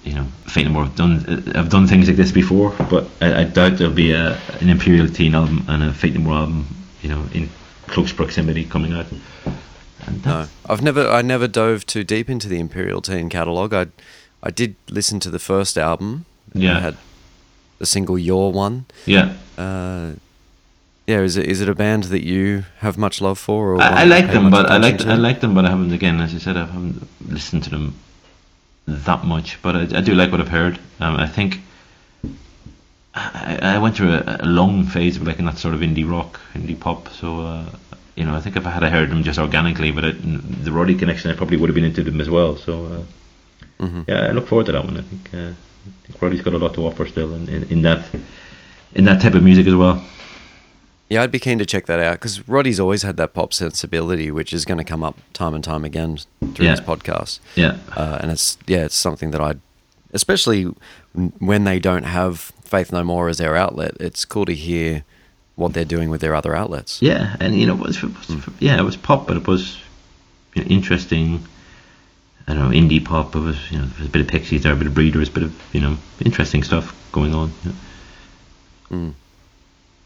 [0.05, 1.21] you know, Faith No More have done
[1.55, 5.09] have done things like this before, but I, I doubt there'll be a, an Imperial
[5.09, 6.67] Teen album and a Faith No More album,
[7.03, 7.49] you know, in
[7.87, 9.07] close proximity coming out.
[10.07, 13.75] And No, I've never I never dove too deep into the Imperial Teen catalog.
[13.75, 13.87] I
[14.43, 16.25] I did listen to the first album.
[16.55, 16.77] Yeah.
[16.77, 16.97] I had
[17.79, 19.35] the single "Your One." yeah.
[19.59, 20.13] Uh,
[21.07, 23.75] yeah, is it is it a band that you have much love for?
[23.75, 25.93] Or I, I like them, but I like I like them, but I haven't.
[25.93, 27.95] Again, as I said, I haven't listened to them
[28.89, 29.63] that much.
[29.63, 30.81] But I, I do like what I've heard.
[30.99, 31.61] Um, I think
[33.15, 36.09] I, I went through a, a long phase of like in that sort of indie
[36.09, 37.09] rock, indie pop.
[37.09, 37.71] So uh,
[38.17, 40.97] you know, I think if I had heard them just organically, but it, the Roddy
[40.97, 42.57] connection, I probably would have been into them as well.
[42.57, 43.03] So uh,
[43.81, 44.05] Mhm.
[44.09, 44.97] yeah, I look forward to that one.
[44.97, 47.83] I think uh, I think Roddy's got a lot to offer still in, in, in
[47.83, 48.05] that
[48.95, 50.03] in that type of music as well.
[51.09, 54.31] Yeah, I'd be keen to check that out because Roddy's always had that pop sensibility,
[54.33, 56.19] which is going to come up time and time again
[56.55, 56.73] through Yeah.
[56.75, 57.39] this podcast.
[57.55, 57.77] Yeah.
[57.97, 59.55] uh, and it's yeah, it's something that I,
[60.13, 60.65] especially
[61.39, 65.05] when they don't have Faith No More as their outlet, it's cool to hear
[65.55, 67.01] what they're doing with their other outlets.
[67.01, 69.79] Yeah, and you know, it was, it was yeah, it was pop, but it was
[70.55, 71.47] you know, interesting.
[72.49, 73.35] I don't know, indie pop.
[73.35, 75.29] It was you know, there was a bit of Pixies there, a bit of Breeders,
[75.29, 77.53] a bit of you know, interesting stuff going on.
[78.91, 79.11] yeah.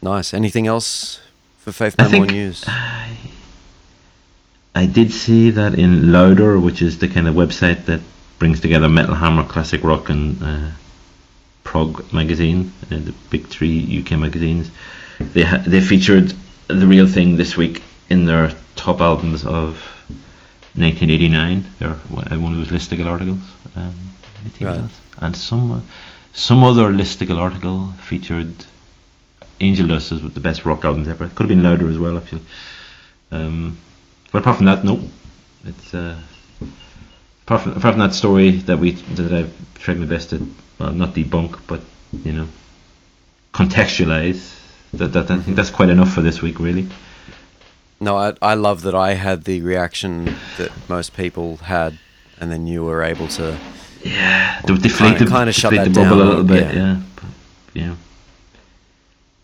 [0.01, 0.33] Nice.
[0.33, 1.19] Anything else
[1.59, 2.63] for Faith No More news?
[2.67, 3.15] I,
[4.73, 8.01] I did see that in Louder, which is the kind of website that
[8.39, 10.71] brings together Metal Hammer, Classic Rock, and uh,
[11.63, 14.71] Prog magazine, uh, the big three UK magazines.
[15.19, 16.33] They ha- they featured
[16.67, 19.77] the real thing this week in their top albums of
[20.75, 21.65] 1989.
[21.79, 23.39] They're one uh, of those listicle articles.
[23.75, 23.95] Um,
[24.59, 24.89] Right.
[25.19, 25.85] And some
[26.33, 28.53] some other listicle article featured
[29.59, 31.25] Angel Dust as the best rock albums ever.
[31.25, 32.41] It could have been louder as well, actually.
[33.31, 33.77] Um,
[34.31, 35.01] but apart from that, no.
[35.65, 36.19] It's uh,
[37.45, 40.91] apart from apart from that story that we that I've tried my best to well
[40.91, 41.81] not debunk, but
[42.23, 42.47] you know
[43.53, 44.57] contextualize.
[44.93, 46.87] That, that I think that's quite enough for this week, really.
[48.01, 51.99] No, I, I love that I had the reaction that most people had,
[52.39, 53.57] and then you were able to.
[54.03, 56.73] Yeah, they deflate the, kinda shut deflate that the bubble down, a little bit.
[56.75, 57.01] yeah.
[57.73, 57.95] Yeah, yeah,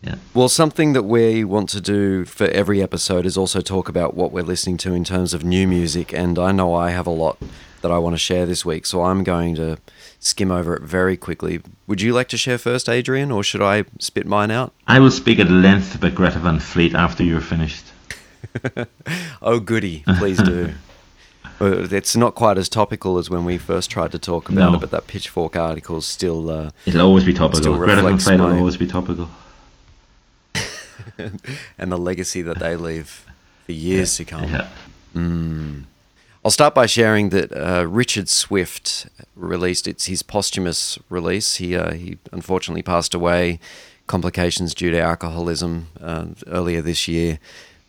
[0.02, 0.14] yeah.
[0.34, 4.32] Well, something that we want to do for every episode is also talk about what
[4.32, 6.12] we're listening to in terms of new music.
[6.12, 7.38] And I know I have a lot
[7.82, 9.78] that I want to share this week, so I'm going to
[10.18, 11.60] skim over it very quickly.
[11.86, 14.74] Would you like to share first, Adrian, or should I spit mine out?
[14.88, 17.84] I will speak at length about Greta Van Fleet after you're finished.
[19.42, 20.72] Oh, goody, please do.
[21.60, 24.76] Uh, It's not quite as topical as when we first tried to talk about No.
[24.76, 26.48] it, but that Pitchfork article is still.
[26.50, 27.76] Uh, It'll always be topical.
[27.76, 29.28] Greta Fleet will always be topical.
[31.18, 33.26] and the legacy that they leave
[33.66, 34.44] for years to come.
[34.44, 34.68] Yeah.
[36.44, 41.56] I'll start by sharing that uh, Richard Swift released it's his posthumous release.
[41.56, 43.58] He uh, he unfortunately passed away,
[44.06, 47.40] complications due to alcoholism uh, earlier this year.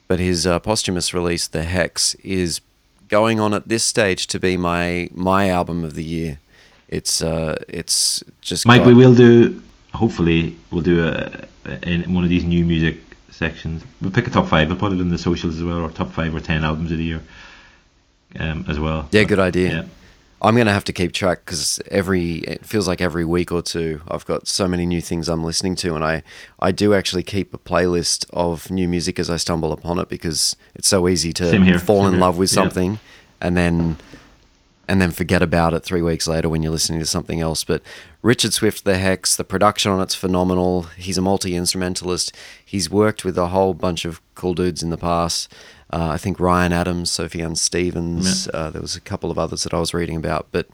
[0.09, 2.61] But his uh, posthumous release, The Hex, is
[3.09, 6.39] going on at this stage to be my my album of the year.
[6.87, 9.61] It's uh, it's just Mike, got- we will do.
[9.93, 12.97] Hopefully, we'll do a, a, in one of these new music
[13.29, 13.83] sections.
[14.01, 14.67] We'll pick a top five.
[14.69, 16.97] We'll put it in the socials as well, or top five or ten albums of
[16.97, 17.21] the year,
[18.39, 19.07] um, as well.
[19.11, 19.69] Yeah, good idea.
[19.69, 19.83] Yeah.
[20.41, 23.61] I'm going to have to keep track because every it feels like every week or
[23.61, 26.23] two I've got so many new things I'm listening to, and I
[26.59, 30.55] I do actually keep a playlist of new music as I stumble upon it because
[30.75, 31.43] it's so easy to
[31.79, 32.21] fall same in here.
[32.21, 32.99] love with something
[33.41, 33.97] and then
[34.89, 37.63] and then forget about it three weeks later when you're listening to something else.
[37.63, 37.83] But
[38.23, 40.83] Richard Swift, The Hex, the production on it's phenomenal.
[40.97, 42.35] He's a multi instrumentalist.
[42.65, 45.53] He's worked with a whole bunch of cool dudes in the past.
[45.91, 48.47] Uh, I think Ryan Adams, Sufjan Stevens.
[48.53, 50.67] Uh, there was a couple of others that I was reading about, but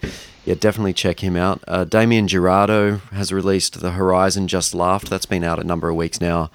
[0.44, 1.64] yeah, definitely check him out.
[1.68, 5.10] Uh, Damien Jurado has released The Horizon Just Laughed.
[5.10, 6.52] That's been out a number of weeks now.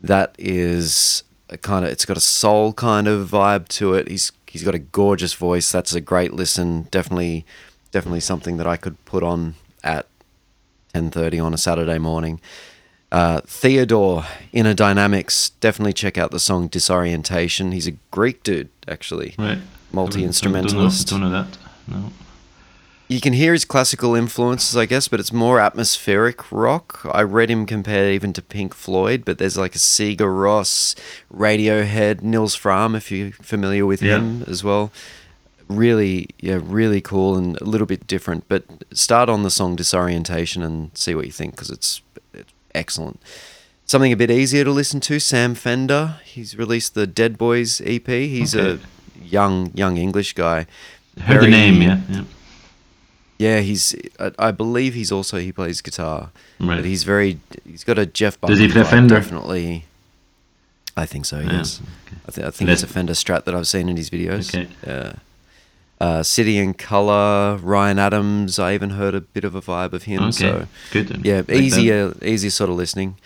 [0.00, 4.08] That is a kind of it's got a soul kind of vibe to it.
[4.08, 5.70] He's he's got a gorgeous voice.
[5.70, 6.84] That's a great listen.
[6.90, 7.44] Definitely,
[7.90, 10.06] definitely something that I could put on at
[10.94, 12.40] ten thirty on a Saturday morning.
[13.12, 15.50] Uh, Theodore Inner Dynamics.
[15.60, 17.72] Definitely check out the song Disorientation.
[17.72, 19.34] He's a Greek dude, actually.
[19.38, 19.58] Right.
[19.92, 21.10] Multi Don't instrumentalist.
[21.10, 21.58] know, don't know that.
[21.88, 22.12] No.
[23.08, 27.00] You can hear his classical influences, I guess, but it's more atmospheric rock.
[27.12, 30.94] I read him compared even to Pink Floyd, but there's like a Sigur Rós,
[31.34, 34.18] Radiohead, Nils Frahm, if you're familiar with Yeah.
[34.18, 34.92] him as well.
[35.66, 38.44] Really, yeah, really cool and a little bit different.
[38.46, 42.02] But start on the song Disorientation and see what you think because it's,
[42.32, 43.20] it's excellent.
[43.86, 46.16] Something a bit easier to listen to, Sam Fender.
[46.24, 48.06] He's released the Dead Boys EP.
[48.06, 48.80] He's Okay.
[48.82, 50.66] a young, young English guy.
[51.20, 52.00] Heard the name, yeah.
[52.08, 52.22] yeah.
[53.38, 53.94] Yeah, he's.
[54.18, 56.76] I, I believe he's also he plays guitar, Right.
[56.76, 57.40] but he's very.
[57.66, 58.38] He's got a Jeff.
[58.40, 59.14] Buckley Does he play Fender?
[59.14, 59.86] Definitely.
[60.96, 61.38] I think so.
[61.40, 62.16] Yeah, Yes, okay.
[62.28, 64.54] I, th- I think Let- it's a Fender Strat that I've seen in his videos.
[64.54, 64.68] Okay.
[64.86, 65.12] Yeah.
[66.00, 68.58] Uh, City and Color, Ryan Adams.
[68.58, 70.22] I even heard a bit of a vibe of him.
[70.22, 71.20] Okay, So good.
[71.24, 71.56] yeah, Like that.
[71.56, 73.16] easy, uh, sort of listening.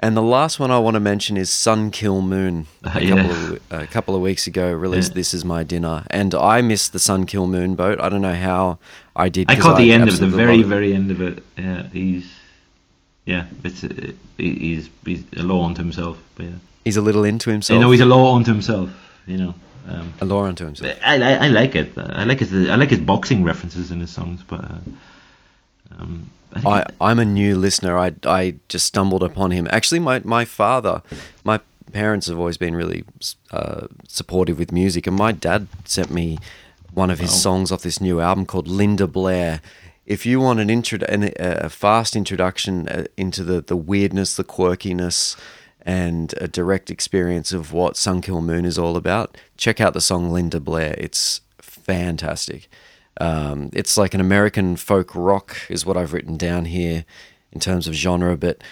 [0.00, 2.66] And the last one I want to mention is Sun Kil Moon.
[2.82, 3.20] A Uh, couple yeah.
[3.20, 5.14] of a couple of weeks ago, released Yeah.
[5.14, 8.00] "This Is My Dinner," and I missed the Sun Kil Moon boat.
[8.00, 8.78] I don't know how
[9.16, 9.48] I did.
[9.50, 10.66] I caught the end of the very, it.
[10.66, 11.42] very end of it.
[11.56, 12.26] Yeah, he's,
[13.24, 13.80] yeah, it's,
[14.36, 16.18] he- he's, he's a law unto himself.
[16.36, 16.52] But yeah,
[16.84, 17.76] He's a little into himself.
[17.76, 18.90] you know, he's a law unto himself.
[19.26, 19.54] You know,
[19.88, 20.96] um, a law unto himself.
[21.04, 21.92] I, I, I like it.
[21.96, 24.60] I like his, I like his boxing references in his songs, but.
[24.64, 24.78] Uh,
[25.98, 27.98] um, I, I I'm a new listener.
[27.98, 29.66] I, I just stumbled upon him.
[29.70, 31.02] Actually, my, my father,
[31.42, 31.60] my
[31.92, 33.04] parents have always been really
[33.50, 36.38] uh, supportive with music, and my dad sent me
[36.92, 37.36] one of his Wow.
[37.36, 39.60] songs off this new album called Linda Blair.
[40.06, 44.44] If you want an intro, an, a fast introduction uh, into the, the weirdness, the
[44.44, 45.36] quirkiness,
[45.84, 50.00] and a direct experience of what Sun Kil Moon is all about, check out the
[50.00, 50.94] song Linda Blair.
[50.98, 52.68] It's fantastic.
[53.20, 57.04] Um, it's like an American folk rock, is what I've written down here
[57.52, 58.36] in terms of genre.
[58.36, 58.62] But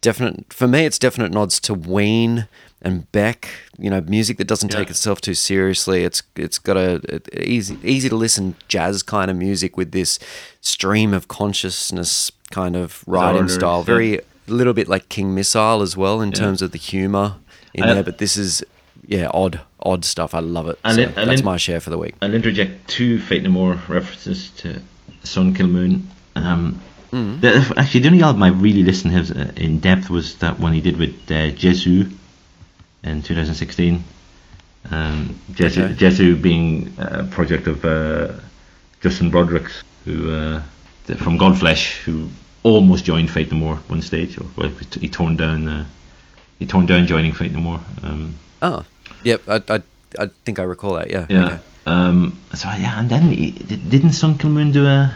[0.00, 2.46] definite for me, it's definite nods to Ween
[2.80, 3.48] and Beck.
[3.78, 6.04] You know, music that doesn't take itself too seriously.
[6.04, 10.18] It's it's got a, a easy easy to listen jazz kind of music with this
[10.60, 13.78] stream of consciousness kind of writing style.
[13.80, 13.84] yeah.
[13.84, 16.34] Very a little bit like King Missile as well in Yeah.
[16.38, 17.34] terms of the humor
[17.74, 18.02] in I- there.
[18.02, 18.62] But this is
[19.06, 20.34] yeah odd odd stuff.
[20.34, 20.78] I love it.
[20.84, 22.14] So it- that's it- my share for the week.
[22.22, 24.80] I'll interject two Faith No More references to
[25.24, 26.08] Sun Kil Moon.
[26.36, 26.80] Um,
[27.10, 30.72] the, actually, the only album I really listened to uh, in depth was that one
[30.72, 32.06] he did with uh, Jesu
[33.04, 34.02] in 2016.
[34.90, 35.94] Um, Jesu, Okay.
[35.94, 38.28] Jesu being a project of uh,
[39.02, 40.62] Justin Broadrick's, who uh,
[41.18, 42.28] from Godflesh, who
[42.62, 45.68] almost joined Faith No More one stage, or well, he t- he torn down.
[45.68, 45.84] Uh,
[46.58, 47.80] he torn down joining Faith No More.
[48.02, 48.84] Um, Oh,
[49.24, 49.42] yep.
[49.48, 49.82] I, I,
[50.20, 51.10] I think I recall that.
[51.10, 51.26] Yeah.
[51.28, 51.46] Yeah.
[51.46, 51.58] okay.
[51.86, 52.38] Um.
[52.54, 55.14] So yeah, and then he, did, didn't Sun Kil Moon do a?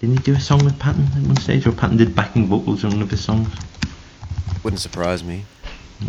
[0.00, 2.84] Didn't he do a song with Patton at one stage, or Patton did backing vocals
[2.84, 3.48] on one of his songs?
[4.64, 5.44] Wouldn't surprise me.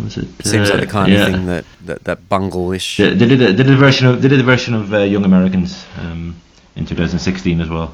[0.03, 0.27] Was it?
[0.39, 1.25] It seems uh, like the kind yeah.
[1.25, 2.97] of thing that that, that bungle-ish.
[2.97, 4.99] They, they did a, they did a version of they did a version of uh,
[4.99, 6.35] Young Americans um,
[6.77, 7.93] in 2016 as well.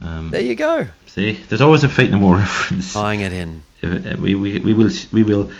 [0.00, 0.86] Um, There you go.
[1.06, 2.92] see, there's always a Faith No More reference.
[2.92, 3.62] Tying it in.
[3.82, 5.50] Uh, we, we, we will we will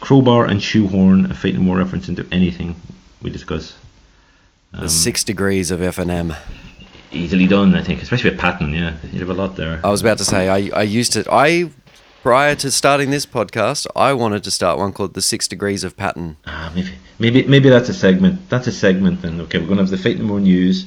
[0.00, 2.76] crowbar and shoehorn a Faith No More reference into anything
[3.22, 3.74] we discuss.
[4.72, 6.34] The Um, six degrees of F and M.
[7.12, 8.72] easily done, I think, especially with Patton.
[8.74, 9.80] Yeah, you have a lot there.
[9.84, 11.70] I was about to say I, I used to I
[12.22, 15.94] prior to starting this podcast I wanted to start one called the six degrees of
[15.96, 16.36] Patton.
[16.46, 18.48] Ah, maybe, maybe, maybe that's a segment.
[18.48, 19.22] That's a segment.
[19.22, 20.86] Then okay, we're gonna have the Faith No More news.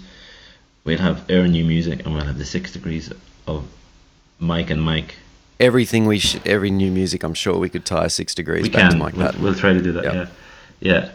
[0.87, 3.11] We'll have air new music, and we'll have the six degrees
[3.45, 3.67] of
[4.39, 5.15] Mike and Mike.
[5.59, 8.83] Everything we sh- every new music I'm sure we could tie six degrees We back
[8.83, 8.91] can.
[8.91, 10.03] to Mike we'll, we'll try to do that.
[10.05, 10.29] Yep.
[10.79, 11.09] Yeah,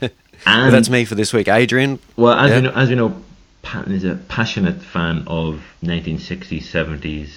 [0.00, 0.08] yeah.
[0.46, 1.48] And that's me for this week.
[1.48, 2.56] Adrian, Well, as Yeah.
[2.56, 3.22] we know, as we know,
[3.60, 7.28] Patton is a passionate fan of 1960s, 70s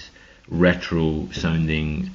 [0.48, 2.10] retro sounding,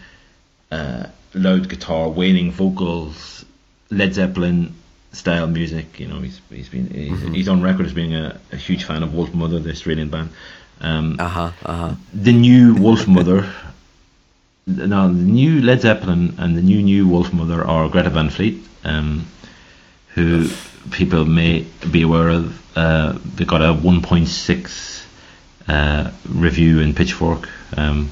[0.71, 1.05] uh,
[1.35, 3.45] loud guitar, wailing vocals,
[3.91, 4.73] Led Zeppelin
[5.11, 5.99] style music.
[5.99, 7.33] You know, he's he's been he's, Mm-hmm.
[7.33, 10.29] he's on record as being a, a huge fan of Wolfmother, the Australian band.
[10.81, 11.95] Um, uh huh, uh huh.
[12.13, 13.49] the new Wolfmother.
[14.67, 19.25] Now, the new Led Zeppelin and the new new Wolfmother are Greta Van Fleet, um,
[20.09, 20.47] who
[20.91, 22.77] people may be aware of.
[22.77, 25.05] Uh, they got a 1.6
[25.67, 28.11] uh, review in Pitchfork um,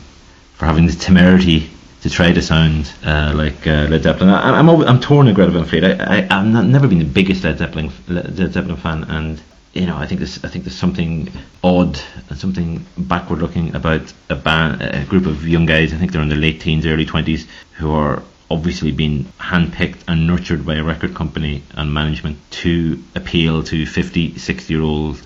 [0.55, 1.69] for having the temerity
[2.01, 4.29] to try to sound uh, like uh, Led Zeppelin.
[4.29, 5.83] I, I'm always, I'm torn on Greta Van Fleet.
[5.83, 9.41] I, I I'm not, never been the biggest Led Zeppelin Led Zeppelin fan, and
[9.73, 11.31] you know I think there's I think there's something
[11.63, 15.93] odd and something backward looking about a band, a group of young guys.
[15.93, 20.25] I think they're in their late teens, early twenties, who are obviously being handpicked and
[20.25, 25.21] nurtured by a record company and management to appeal to 50, 60 year old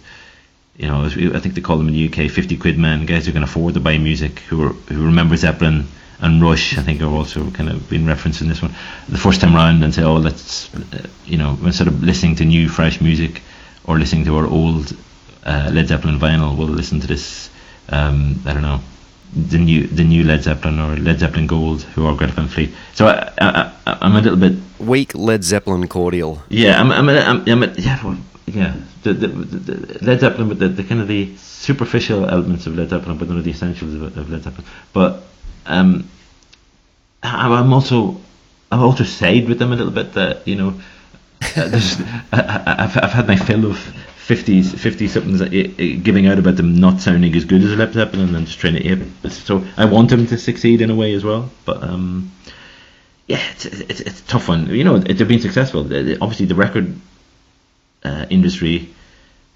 [0.76, 3.32] you know, I think they call them in the UK, 50 quid men, guys who
[3.32, 5.86] can afford to buy music, who are, who remember Zeppelin
[6.22, 8.74] and Rush, I think are also kind of been referenced in this one.
[9.09, 12.45] The first time round and say, oh, let's, uh, you know, instead of listening to
[12.45, 13.41] new, fresh music
[13.86, 14.95] or listening to our old
[15.45, 17.49] uh, Led Zeppelin vinyl, we'll listen to this,
[17.89, 18.80] um, I don't know,
[19.34, 22.72] the new the new Led Zeppelin or Led Zeppelin Gold, who are Greta Van Fleet.
[22.93, 26.43] So I, I, I, I'm a little bit Weak Led Zeppelin cordial.
[26.49, 28.76] yeah, I'm, I'm, I'm, I'm yeah, well, yeah.
[29.03, 32.89] The, the, the Led Zeppelin, but the, the kind of the superficial elements of Led
[32.89, 34.65] Zeppelin, but none of the essentials of, of Led Zeppelin.
[34.93, 35.24] But
[35.66, 36.09] um,
[37.24, 38.20] I'm also,
[38.72, 40.14] I've also sided with them a little bit.
[40.14, 40.82] That you know,
[41.55, 41.70] uh,
[42.32, 43.78] I, I- I've, had my fill of
[44.28, 47.93] 50s, 50 somethings uh, uh, giving out about them not sounding as good as Led
[47.93, 49.32] Zeppelin and then just trying to ape.
[49.32, 52.32] So I want them to succeed in a way as well, but um.
[53.28, 54.68] yeah, it's, it's it's a tough one.
[54.70, 55.82] You know, they've been successful.
[55.82, 56.99] Obviously, the record
[58.03, 58.89] uh, industry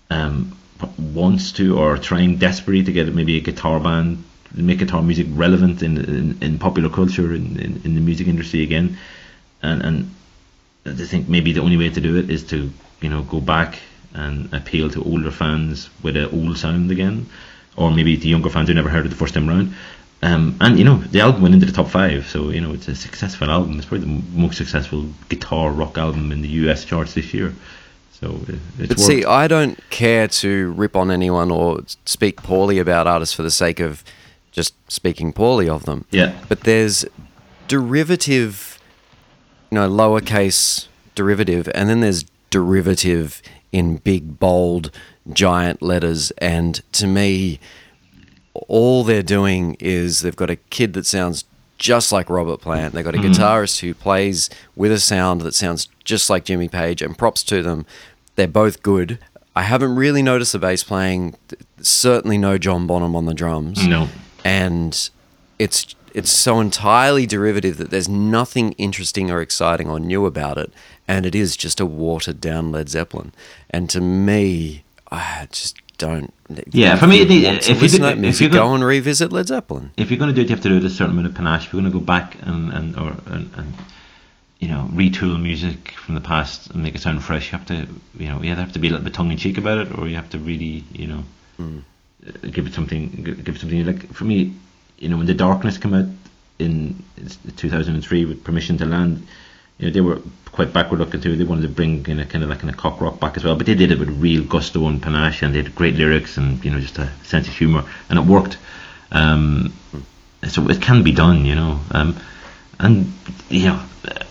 [0.10, 0.58] um,
[0.98, 4.24] wants to or trying desperately to get maybe a guitar band,
[4.64, 8.64] make guitar music relevant in in, in popular culture in, in, in the music industry
[8.64, 8.98] again,
[9.62, 10.16] and and
[10.86, 13.80] I think maybe the only way to do it is to you know go back
[14.14, 17.28] and appeal to older fans with an old sound again,
[17.76, 19.74] or maybe the younger fans who never heard it the first time around.
[20.22, 22.88] Um, and you know the album went into the top five, so you know it's
[22.88, 23.78] a successful album.
[23.78, 26.86] It's probably the most successful guitar rock album in the U.S.
[26.86, 27.54] charts this year.
[28.14, 32.80] So uh, it's but see, I don't care to rip on anyone or speak poorly
[32.80, 34.04] about artists for the sake of
[34.56, 36.06] just speaking poorly of them.
[36.12, 36.34] Yeah.
[36.48, 37.06] But there's
[37.68, 38.80] derivative,
[39.70, 43.42] you know, lowercase derivative, and then there's derivative
[43.72, 44.92] in big, bold,
[45.34, 46.32] giant letters.
[46.38, 47.60] And to me,
[48.70, 51.44] all they're doing is they've got a kid that sounds
[51.78, 52.94] just like Robert Plant.
[52.94, 53.34] They've got a mm.
[53.34, 57.62] guitarist who plays with a sound that sounds just like Jimmy Page, and props to
[57.62, 57.86] them.
[58.36, 59.20] They're both good.
[59.54, 61.36] I haven't really noticed the bass playing.
[61.82, 63.86] Certainly no John Bonham on the drums.
[63.86, 64.08] No.
[64.46, 65.10] And
[65.60, 70.72] it's it's so entirely derivative that there's nothing interesting or exciting or new about it,
[71.10, 73.34] and it is just a watered down Led Zeppelin.
[73.70, 76.34] And to me, I just don't.
[76.72, 80.10] Yeah, for me, if, if you, did, if you go and revisit Led Zeppelin, if
[80.10, 81.68] you're going to do it, you have to do it a certain amount of panache.
[81.68, 83.74] If you're going to go back and and or and, and
[84.60, 87.88] you know retool music from the past and make it sound fresh, you have to
[88.18, 89.98] you know you either have to be a little bit tongue in cheek about it,
[89.98, 91.24] or you have to really you know
[91.60, 91.82] mm.
[92.52, 94.54] Give it something give it something like for me,
[94.98, 96.06] you know when the darkness came out
[96.58, 97.04] in
[97.58, 99.28] 2003 with Permission to Land
[99.78, 101.36] you know, they were quite backward looking too.
[101.36, 103.44] They wanted to bring in a kind of like in a cock rock back as
[103.44, 106.38] well, but they did it with real gusto and panache, and they had great lyrics
[106.38, 108.58] and you know just a sense of humour, and it worked.
[109.12, 109.74] Um,
[110.48, 111.80] so it can be done, you know.
[111.92, 112.16] Um,
[112.80, 113.14] and
[113.50, 113.84] you know,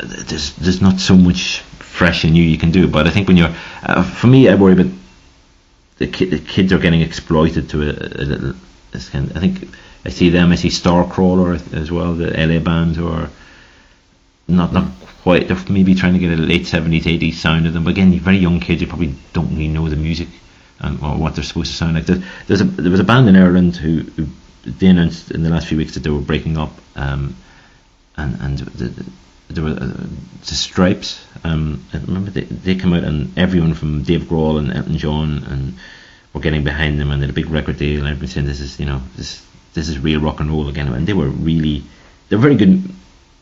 [0.03, 3.37] there's there's not so much fresh and new you can do, but I think when
[3.37, 4.93] you're, uh, for me, I worry about
[5.99, 8.55] the, ki- the kids are getting exploited to a, a little.
[9.11, 9.69] Kind of, I think
[10.05, 10.53] I see them.
[10.53, 13.29] I see Starcrawler as well, the LA band who are
[14.47, 14.87] not not
[15.23, 15.49] quite.
[15.49, 17.85] They're maybe trying to get a late seventies, eighties sound of them.
[17.85, 20.29] But again, very young kids who probably don't really know the music
[20.81, 22.07] and or what they're supposed to sound like.
[22.07, 24.27] There, there's a there was a band in Ireland who, who
[24.65, 27.37] they announced in the last few weeks that they were breaking up, um,
[28.17, 29.05] and and the,
[29.49, 31.21] there were uh, the Strypes.
[31.45, 35.45] Um, I remember they they came out and everyone from Dave Grohl and Elton John
[35.45, 35.75] and
[36.35, 38.61] were getting behind them and they had a big record deal and everyone saying this
[38.61, 41.83] is you know this this is real rock and roll again and they were really
[42.29, 42.83] they're very good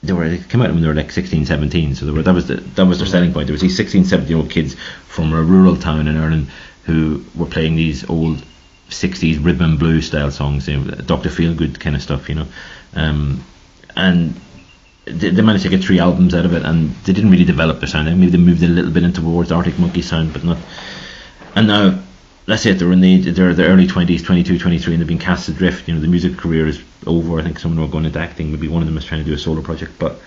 [0.03, 2.49] they were they came out when they were like 16 17 so were, that was
[2.49, 4.75] the, that was their selling point there was these 16 17 year old kids
[5.07, 6.49] from a rural town in Ireland
[6.85, 8.45] who were playing these old
[8.91, 11.31] 60s rhythm and blues style songs you know, Dr.
[11.31, 12.47] Feelgood kind of stuff you know
[12.95, 13.43] um,
[13.97, 14.39] and
[15.13, 17.89] they, managed to get three albums out of it and they didn't really develop their
[17.89, 20.59] sound maybe they moved a little bit into towards Arctic Monkey sound but not
[21.55, 22.03] and now
[22.47, 22.79] that's it.
[22.79, 25.87] They're in the they're the early twenties, 22, 23, and they've been cast adrift.
[25.87, 27.39] You know, the music career is over.
[27.39, 28.51] I think some of them are going into acting.
[28.51, 29.93] Maybe one of them is trying to do a solo project.
[29.99, 30.21] But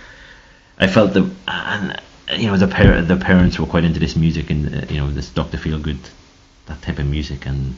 [0.80, 2.02] I felt that, and
[2.40, 5.12] you know, the par- the parents were quite into this music and uh, you know
[5.12, 6.00] this Doctor Feelgood,
[6.68, 7.76] that type of music, and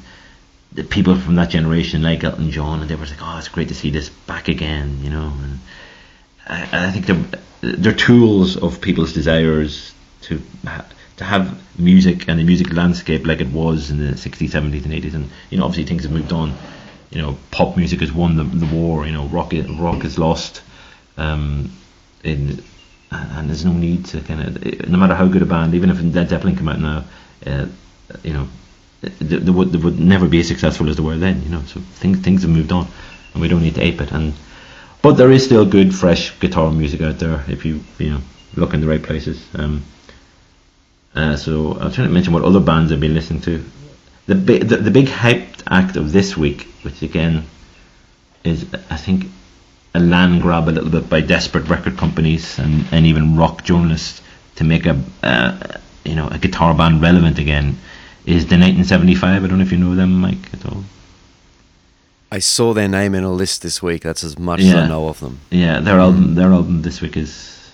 [0.72, 3.70] the people from that generation like Elton John, and they were like, oh, it's great
[3.70, 5.00] to see this back again.
[5.02, 5.60] You know, and
[6.48, 9.94] I, I think they're they're tools of people's desires
[10.24, 10.42] to.
[11.18, 14.94] To have music and the music landscape like it was in the 60s, 70s, and
[14.94, 15.16] 80s.
[15.16, 16.56] And you know, obviously things have moved on.
[17.10, 19.04] You know, pop music has won the, the war.
[19.08, 20.62] You know, rock rock is lost.
[21.18, 21.72] Um,
[22.24, 22.64] in
[23.12, 26.02] and there's no need to kind of no matter how good a band, even if
[26.02, 27.06] Led Zeppelin come out now,
[27.46, 27.66] uh,
[28.24, 28.48] you know,
[29.02, 31.42] they, they, would they would never be as successful as they were then.
[31.44, 32.88] You know, so things things have moved on,
[33.34, 34.12] and we don't need to ape it.
[34.12, 34.34] And
[35.02, 38.22] but there is still good, fresh guitar music out there if you you know
[38.56, 39.46] look in the right places.
[39.54, 39.84] Um,
[41.16, 43.64] uh, so I'm trying to mention what other bands I've been listening to.
[44.28, 47.46] The big, the, the big hyped act of this week, which again
[48.44, 49.26] is I think
[49.94, 54.22] a land grab a little bit by desperate record companies and, and even rock journalists
[54.56, 57.78] to make a uh, you know a guitar band relevant again,
[58.26, 59.44] is the 1975.
[59.44, 60.84] I don't know if you know them, Mike, at all.
[62.32, 64.02] I saw their name in a list this week.
[64.04, 64.70] That's as much yeah.
[64.70, 65.40] as I know of them.
[65.50, 67.72] Yeah, their album, their album this week is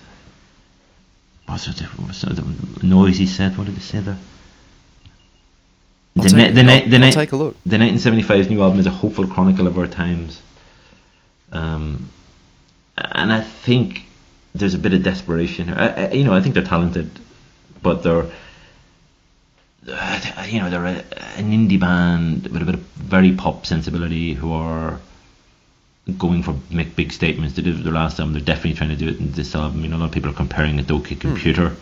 [1.46, 3.56] what's the, what's the noise he said?
[3.58, 4.18] What did he say there?
[6.16, 7.56] The, take, the, the, take a look.
[7.66, 10.40] The 1975's new album is a hopeful chronicle of our times.
[11.50, 12.08] Um,
[12.96, 14.04] and I think
[14.54, 15.76] there's a bit of desperation here.
[15.76, 17.10] I, I, you know, I think they're talented,
[17.82, 18.26] but they're,
[19.88, 21.04] Uh, you know, they're a,
[21.36, 25.00] an indie band with a bit of very pop sensibility who are
[26.18, 27.54] going for make big statements.
[27.54, 28.34] They did it their last album.
[28.34, 29.82] They're definitely trying to do it in this album.
[29.82, 31.20] You know, a lot of people are comparing it to OK hmm.
[31.20, 31.76] Computer.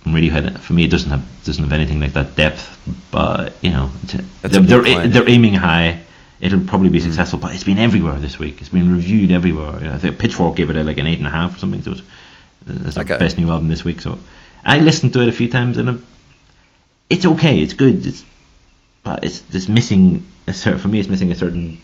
[0.00, 2.78] From Radiohead, for me, it doesn't have doesn't have anything like that depth.
[3.10, 6.00] But you know, it's- That's a they're they're, they're aiming high.
[6.40, 7.06] It'll probably be hmm.
[7.06, 8.60] successful, but it's been everywhere this week.
[8.60, 9.78] It's been reviewed everywhere.
[9.80, 11.58] You know, I think Pitchfork gave it a, like an eight and a half or
[11.58, 11.82] something.
[11.82, 13.14] So it's, uh, it's Okay.
[13.14, 14.00] the best new album this week.
[14.00, 14.18] So
[14.64, 16.02] I listened to it a few times and I'm-
[17.10, 17.60] it's okay.
[17.60, 18.06] It's good.
[18.06, 18.24] It's
[19.02, 20.80] but it's just missing a certain.
[20.80, 21.80] For me, it's missing a certain.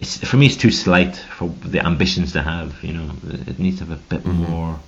[0.00, 2.82] It's for me, it's too slight for the ambitions to have.
[2.82, 3.10] You know,
[3.46, 4.78] it needs to have a bit more,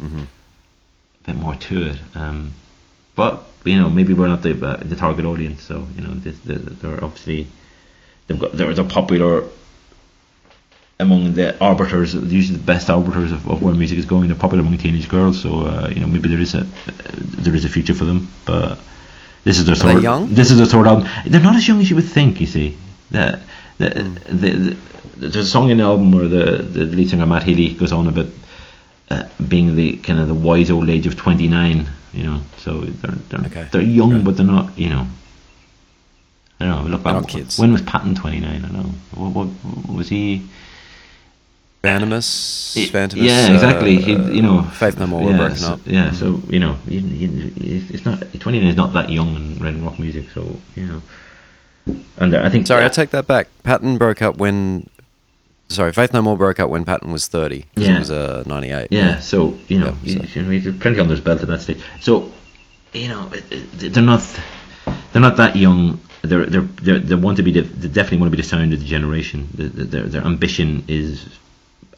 [1.23, 1.99] a bit more to it.
[2.15, 2.53] Um,
[3.15, 5.63] but you know, maybe we're not the uh, the target audience.
[5.63, 7.47] So you know, this, the, they're obviously
[8.27, 9.45] they've got they're, they're popular
[10.99, 14.29] among the arbiters, usually the best arbiters of, of where music is going.
[14.29, 16.67] They're popular among teenage girls, so uh, you know maybe there is a
[17.17, 18.29] there is a future for them.
[18.45, 18.79] But
[19.47, 20.03] this is their third.
[20.03, 20.35] young?
[20.35, 21.09] This is their third album.
[21.27, 22.41] They're not as young as you would think.
[22.41, 22.77] You see,
[23.11, 23.41] the,
[23.79, 23.89] the,
[24.29, 24.77] the, the,
[25.17, 28.09] there's a song in the album where the the lead singer Matt Healy goes on
[28.09, 28.27] about
[29.11, 31.87] uh, being the kind of the wise old age of 29.
[32.13, 33.69] You know, so they're they're, Okay.
[33.71, 34.25] they're young, Okay.
[34.25, 34.77] but they're not.
[34.79, 35.07] You know.
[36.59, 36.91] I don't know.
[36.91, 37.29] Look back.
[37.29, 37.59] kids.
[37.59, 38.51] When was Patton 29?
[38.51, 38.91] I don't know.
[39.15, 40.43] What, what was he?
[41.87, 43.23] Vanimus, Y- Fantômas.
[43.23, 43.97] yeah, exactly.
[43.97, 45.81] uh, He, you know, Faith No More were yeah, broken so, up.
[45.87, 47.53] Yeah, so you know, you, you,
[47.91, 50.31] it's not 29 is not that young in writing rock music.
[50.35, 51.03] So you know,
[52.19, 53.49] and uh, I think Sorry, I take that back.
[53.63, 54.89] Patton broke up when.
[55.69, 57.65] Sorry, Faith No More broke up when Patton was 30.
[57.75, 57.97] Yeah.
[57.97, 58.87] It was uh, 98.
[58.93, 61.81] Yeah, so you know, Yeah, you, you know, plenty on their belt at that stage.
[62.01, 62.31] So
[62.93, 64.23] you know, it- it- they're not
[65.13, 65.99] they're not that young.
[66.23, 68.73] They're they're, they're they want to be the, they definitely want to be the sound
[68.75, 69.49] of the generation.
[69.55, 71.27] The, the, their their ambition is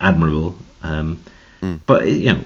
[0.01, 0.55] admirable.
[0.83, 1.21] Um,
[1.61, 1.81] Mm.
[1.87, 2.41] But you know,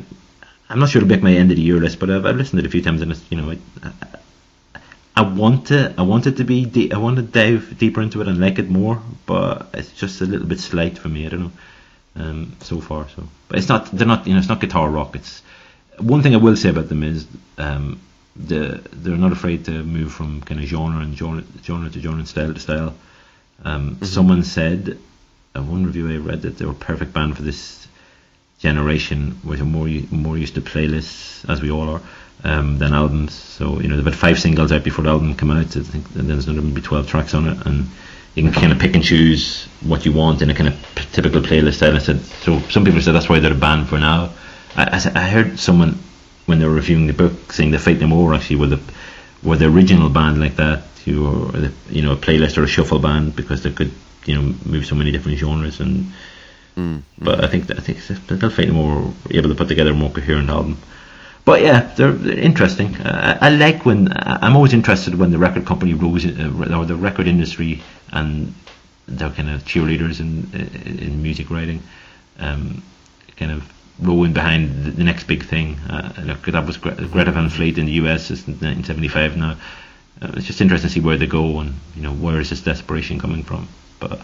[0.71, 2.59] I'm not sure to make my end of the year list, but I've, I've listened
[2.61, 4.81] to it a few times, and it's, you know, I, I,
[5.17, 8.23] I want to I want it to be de- I want to dive deeper into
[8.23, 11.27] it and like it more, but it's just a little bit slight for me.
[11.27, 11.53] I don't know
[12.17, 13.07] um, so far.
[13.15, 15.15] So, but it's not they're not you know it's not guitar rock.
[15.15, 15.43] It's
[15.99, 17.27] one thing I will say about them is
[17.59, 18.01] um,
[18.35, 22.19] the they're not afraid to move from kind of genre and genre, genre to genre
[22.21, 22.95] and style to style.
[23.65, 24.99] Um, Someone said,
[25.61, 27.87] one review I read that they were perfect band for this
[28.59, 32.01] generation, which are more more used to playlists as we all are
[32.45, 33.35] um, than albums.
[33.35, 35.77] So you know they've had five singles out before the album came out.
[35.77, 37.87] I think there's another maybe twelve tracks on it, and
[38.35, 41.05] you can kind of pick and choose what you want in a kind of p-
[41.13, 41.95] typical playlist style.
[41.95, 42.61] I said so.
[42.71, 44.31] Some people said that's why they're a band for now.
[44.77, 45.99] I, I, I heard someone
[46.47, 48.81] when they were reviewing the book saying the Faith No More actually were the
[49.43, 52.99] were the original band like that, who were you know a playlist or a shuffle
[52.99, 53.93] band because they could
[54.27, 56.13] you know move so many different genres and.
[57.19, 57.99] But I think I think
[58.29, 60.79] they'll find more able to put together a more coherent album.
[61.45, 62.97] But yeah, they're, they're interesting.
[62.97, 66.79] Uh, I I like when I'm always interested when the record company rose in, uh,
[66.79, 68.55] or the record industry and
[69.07, 71.83] they're kind of cheerleaders in in, in music writing,
[72.39, 72.83] um,
[73.37, 73.63] kind of
[74.01, 75.77] rowing behind the, the next big thing.
[75.91, 79.57] Uh, look, that was Gre- Greta Van Fleet in the US since 1975 now.
[80.23, 82.63] Uh, it's just interesting to see where they go and you know where is this
[82.63, 83.69] desperation coming from.
[84.03, 84.21] But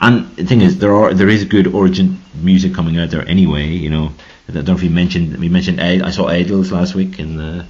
[0.00, 3.66] and the thing is, there are there is good origin music coming out there anyway.
[3.66, 4.12] You know,
[4.48, 7.40] I don't know if you mentioned we mentioned Id- I saw Idles last week in
[7.40, 7.66] uh,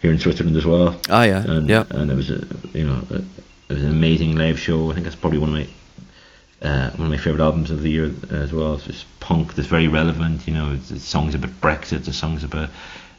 [0.00, 1.00] here in Switzerland as well.
[1.08, 1.42] Oh, yeah.
[1.44, 1.84] and, yeah.
[1.90, 4.90] and it was a you know a, it was an amazing live show.
[4.90, 7.90] I think that's probably one of my uh, one of my favorite albums of the
[7.90, 8.74] year as well.
[8.74, 10.46] It's just punk that's very relevant.
[10.46, 12.04] You know, it's, it's songs about Brexit.
[12.04, 12.68] There's songs about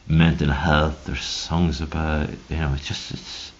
[0.06, 1.04] mental health.
[1.06, 3.52] There's songs about you know it's just it's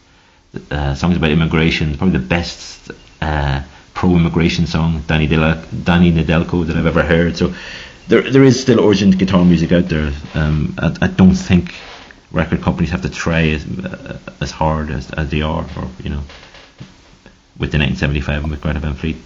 [0.71, 1.89] uh, songs about immigration.
[1.89, 3.63] It's probably the best uh,
[4.05, 7.39] pro-immigration song, Danny, Del- Danny Nedelko, that I've ever heard.
[7.39, 7.55] So
[8.07, 10.13] there, there is still urgent guitar music out there.
[10.35, 11.75] Um, I, I don't think
[12.31, 16.11] record companies have to try as, uh, as hard as, as they are, or you
[16.11, 16.23] know,
[17.59, 19.17] with the 1975 and with Greta Van Fleet.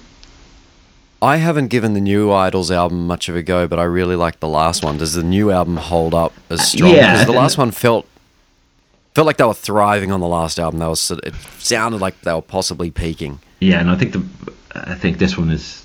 [1.21, 4.39] I haven't given the new Idles album much of a go, but I really like
[4.39, 4.99] the last one.
[4.99, 6.95] Does the new album hold up as strong?
[6.95, 8.07] Yeah, because the last one felt
[9.17, 10.79] felt like they were thriving on the last album.
[10.79, 13.41] Was it sounded like they were possibly peaking.
[13.59, 14.25] Yeah, and I think the
[14.75, 15.85] I think this one is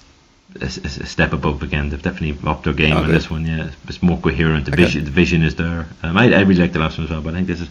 [0.59, 0.69] a, a-
[1.07, 1.89] step above again.
[1.89, 3.45] They've definitely upped their game on this one.
[3.45, 4.65] Yeah, it's, more coherent.
[4.65, 4.83] The Okay.
[4.83, 5.87] vision, the vision is there.
[6.03, 7.69] Um, I, I really like the last one as well, but I think this is.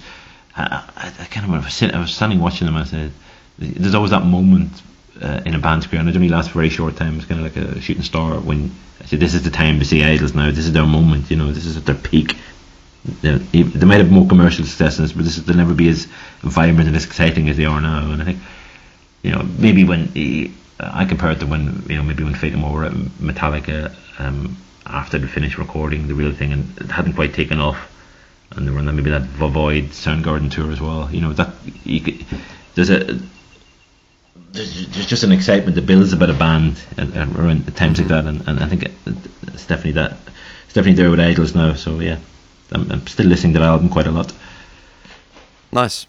[0.57, 2.77] I, I, I kind of I was, sitting, I was standing watching them.
[2.77, 3.13] and I said,
[3.59, 4.73] "There's always that moment
[5.21, 7.17] uh, in a band's career, and it only lasts for a very short time.
[7.17, 9.85] It's kind of like a shooting star when I said, "This is the time to
[9.85, 10.47] see Idles now.
[10.51, 11.31] This is their moment.
[11.31, 12.37] You know, this is at their peak."
[13.23, 15.89] They, they might have more commercial success in this, but this is, they'll never be
[15.89, 16.07] as
[16.43, 18.13] vibrant and as exciting as they are now.
[18.13, 18.39] And I think
[19.25, 22.61] you know, maybe when he, I compared to when you know maybe when Faith No
[22.61, 24.57] More were at Metallica um,
[24.87, 27.79] after they finished recording the real thing and it hadn't quite taken off,
[28.51, 31.09] and they were on that, maybe that Void Soundgarden tour as well.
[31.13, 31.55] You know that
[31.85, 32.25] you could,
[32.75, 33.21] there's a
[34.53, 38.61] there's, just an excitement that builds about a band around times like that, and, and
[38.61, 40.17] I think it, it's definitely that.
[40.65, 41.75] It's definitely there with Idles now.
[41.75, 42.19] So yeah,
[42.71, 44.33] I'm, I'm still listening to that album quite a lot.
[45.71, 46.07] Nice.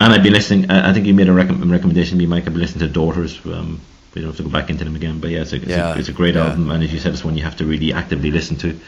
[0.00, 0.70] And I've been listening.
[0.70, 2.46] I I think you made a rec- recommendation to me, Mike.
[2.46, 3.40] I've been listening to Daughters.
[3.44, 3.80] Um,
[4.14, 5.94] we don't have to go back into them again, but yeah, it's a, it's, Yeah,
[5.94, 6.46] a, it's a great yeah.
[6.46, 8.78] album, and as you said, it's one you have to really actively listen to.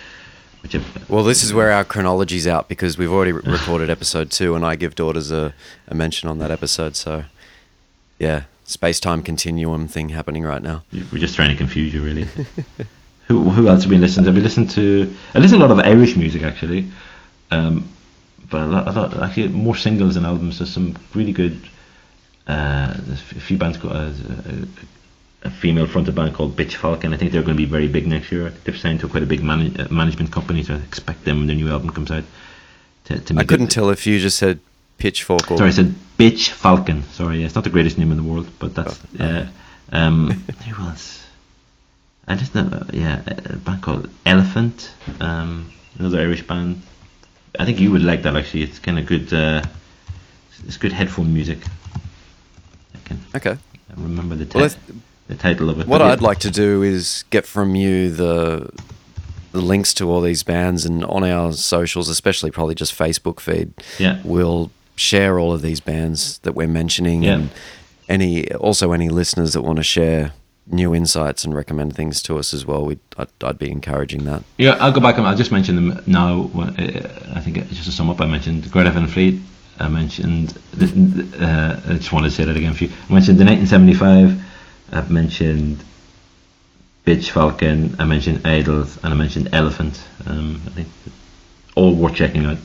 [0.62, 0.76] Which
[1.08, 4.64] Well, this is where our chronology's out because we've already re- recorded episode two, and
[4.64, 5.54] I give daughters a,
[5.88, 6.96] a mention on that episode.
[6.96, 7.24] So,
[8.18, 10.82] yeah, space time continuum thing happening right now.
[10.92, 12.28] we're just trying to confuse you, really.
[13.26, 14.32] who who else have we listened to?
[14.32, 15.14] We listened to.
[15.34, 16.90] I listened to a lot of Irish music actually,
[17.50, 17.88] um,
[18.51, 20.59] but a lot, a lot actually more singles than albums.
[20.59, 21.61] There's some really good.
[22.46, 23.94] Uh, there's a few bands called.
[23.94, 24.12] Uh,
[24.46, 24.66] a,
[25.42, 27.14] a female fronted band called Bitch Falcon.
[27.14, 28.51] I think they're going to be very big next year.
[28.64, 31.46] They've signed to quite a big manage, uh, management company, so I expect them when
[31.46, 32.24] their new album comes out.
[33.07, 34.61] To, to I couldn't it, tell if you just said
[34.98, 35.57] pitchfork or.
[35.57, 37.05] Sorry, I said Bitch Falcon.
[37.05, 39.48] Sorry, yeah, it's not the greatest name in the world, but that's Oh, yeah.
[39.92, 40.30] Um,
[40.68, 41.24] who else?
[42.28, 46.82] I just know, uh, yeah, a a band called Elephant, um, another Irish band.
[47.59, 48.62] I think you would like that actually.
[48.62, 49.32] It's kind of good.
[49.32, 49.62] Uh,
[50.66, 51.59] it's good headphone music.
[52.94, 53.57] I can Okay.
[53.96, 54.70] remember the, ti- Well,
[55.28, 55.86] the title of it.
[55.86, 56.03] What.
[56.03, 58.70] I'd like to do is get from you the
[59.53, 63.72] the links to all these bands, and on our socials, especially probably just Facebook feed,
[63.98, 64.20] Yeah.
[64.22, 67.34] we'll share all of these bands that we're mentioning, Yeah.
[67.34, 67.51] and
[68.09, 70.32] any also any listeners that want to share
[70.72, 72.84] new insights and recommend things to us as well.
[72.84, 74.42] We'd, I'd, I'd be encouraging that.
[74.58, 76.50] Yeah, I'll go back and I'll just mention them now.
[76.56, 76.70] uh,
[77.34, 79.40] I think just to sum up, I mentioned Greta Van Fleet.
[79.78, 80.50] I mentioned.
[80.72, 82.90] The, uh, I just wanted to say that again for you.
[83.08, 84.42] I mentioned the 1975.
[84.92, 85.82] I've mentioned
[87.06, 87.96] Bitch Falcon.
[87.98, 90.02] I mentioned Idles, and I mentioned Elephant.
[90.26, 90.88] Um, I think
[91.76, 92.58] all worth checking out.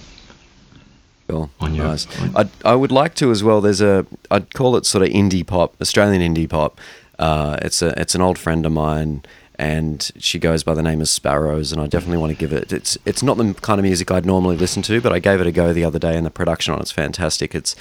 [1.27, 1.49] Cool.
[1.59, 2.05] On your- nice.
[2.21, 3.61] on- I'd, I would like to as well.
[3.61, 6.79] There's a I'd call it sort of indie pop, Australian indie pop.
[7.20, 9.24] Uh, it's a it's an old friend of mine,
[9.57, 11.72] and she goes by the name of Sparrows.
[11.72, 12.74] And I definitely want to give it.
[12.74, 15.47] It's it's not the kind of music I'd normally listen to, but I gave it
[15.47, 17.55] a go the other day, and the production on it's fantastic.
[17.55, 17.76] It's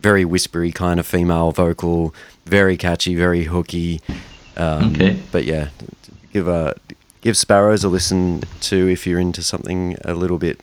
[0.00, 2.14] very whispery kind of female vocal,
[2.46, 4.00] very catchy, very hooky.
[4.56, 5.18] Um, Okay.
[5.30, 5.68] But yeah,
[6.32, 6.74] give a
[7.20, 10.58] give Sparrows a listen to if you're into something a little bit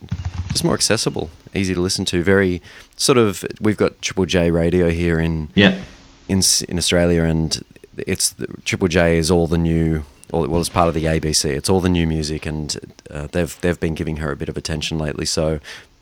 [0.49, 2.24] just more accessible, easy to listen to.
[2.24, 2.61] Very
[2.95, 5.80] sort of we've got Triple J radio here in Yeah,
[6.28, 7.63] in in Australia, and
[8.05, 10.03] it's the, Triple J is all the new.
[10.31, 11.45] Well, it's part of the ABC.
[11.49, 12.75] It's all the new music, and
[13.09, 15.25] uh, they've they've been giving her a bit of attention lately.
[15.25, 15.59] So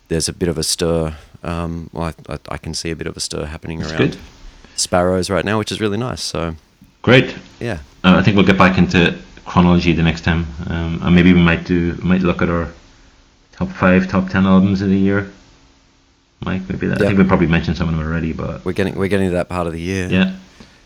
[0.08, 1.16] there's a bit of a stir.
[1.44, 4.02] Um, well, I, I, I can see a bit of a stir happening That's around
[4.12, 4.18] good.
[4.76, 6.22] Sparrows right now, which is really nice.
[6.24, 6.56] So
[7.04, 7.36] great.
[7.60, 9.16] yeah, Uh, I think we'll get back into
[9.46, 12.68] chronology the next time, um, and maybe we might do might look at our
[13.52, 15.32] top five, top ten albums of the year.
[16.44, 17.02] Mike, maybe that.
[17.02, 19.36] I think we probably mentioned some of them already, but we're getting we're getting to
[19.36, 20.08] that part of the year.
[20.10, 20.36] yeah,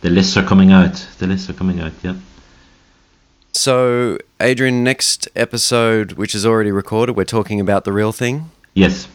[0.01, 0.95] the lists are coming out.
[1.17, 1.93] The lists are coming out.
[2.03, 2.15] Yeah.
[3.51, 9.07] So, Adrian, next episode, which is already recorded, we're talking about the real thing Yes,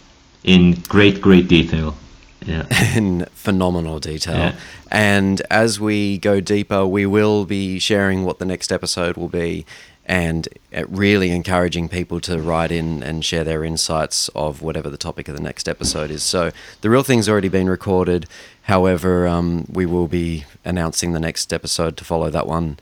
[0.42, 1.96] in great, great detail.
[2.44, 2.66] Yeah.
[2.94, 4.36] in phenomenal detail.
[4.36, 4.54] Yeah.
[4.90, 9.64] And as we go deeper, we will be sharing what the next episode will be
[10.06, 14.98] and uh, really encouraging people to write in and share their insights of whatever the
[14.98, 16.22] topic of the next episode is.
[16.22, 16.50] So,
[16.82, 18.26] the real thing's already been recorded.
[18.62, 22.78] However, um, we will be announcing the next episode to follow that one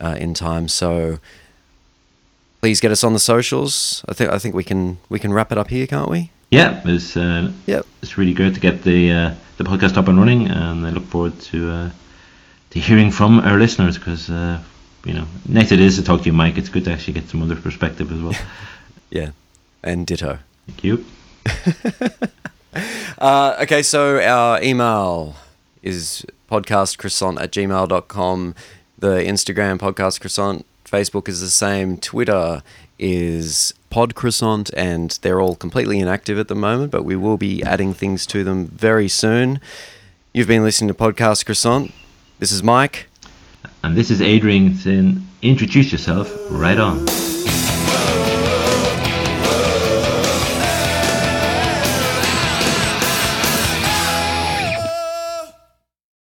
[0.00, 0.68] uh, in time.
[0.68, 1.18] So,
[2.60, 4.04] please get us on the socials.
[4.08, 6.30] I think I think we can we can wrap it up here, can't we?
[6.50, 7.86] Yeah, it's uh, Yep.
[8.02, 11.04] it's really great to get the uh, the podcast up and running, and I look
[11.04, 11.90] forward to uh,
[12.70, 14.58] to hearing from our listeners because uh,
[15.04, 16.58] you know, nice it is to talk to you, Mike.
[16.58, 18.34] It's good to actually get some other perspective as well.
[19.10, 19.32] Yeah.
[19.82, 20.38] And ditto.
[20.66, 21.04] Thank you.
[23.18, 25.36] Uh, okay, so our email
[25.82, 28.54] is podcastcroissant at gmail.com.
[28.98, 30.64] The Instagram podcast croissant.
[30.84, 31.98] Facebook is the same.
[31.98, 32.62] Twitter
[32.98, 37.94] is podcroissant, and they're all completely inactive at the moment, but we will be adding
[37.94, 39.60] things to them very soon.
[40.32, 41.92] You've been listening to Podcast Croissant.
[42.38, 43.06] This is Mike.
[43.84, 47.04] And this is Adrian saying, introduce yourself right on.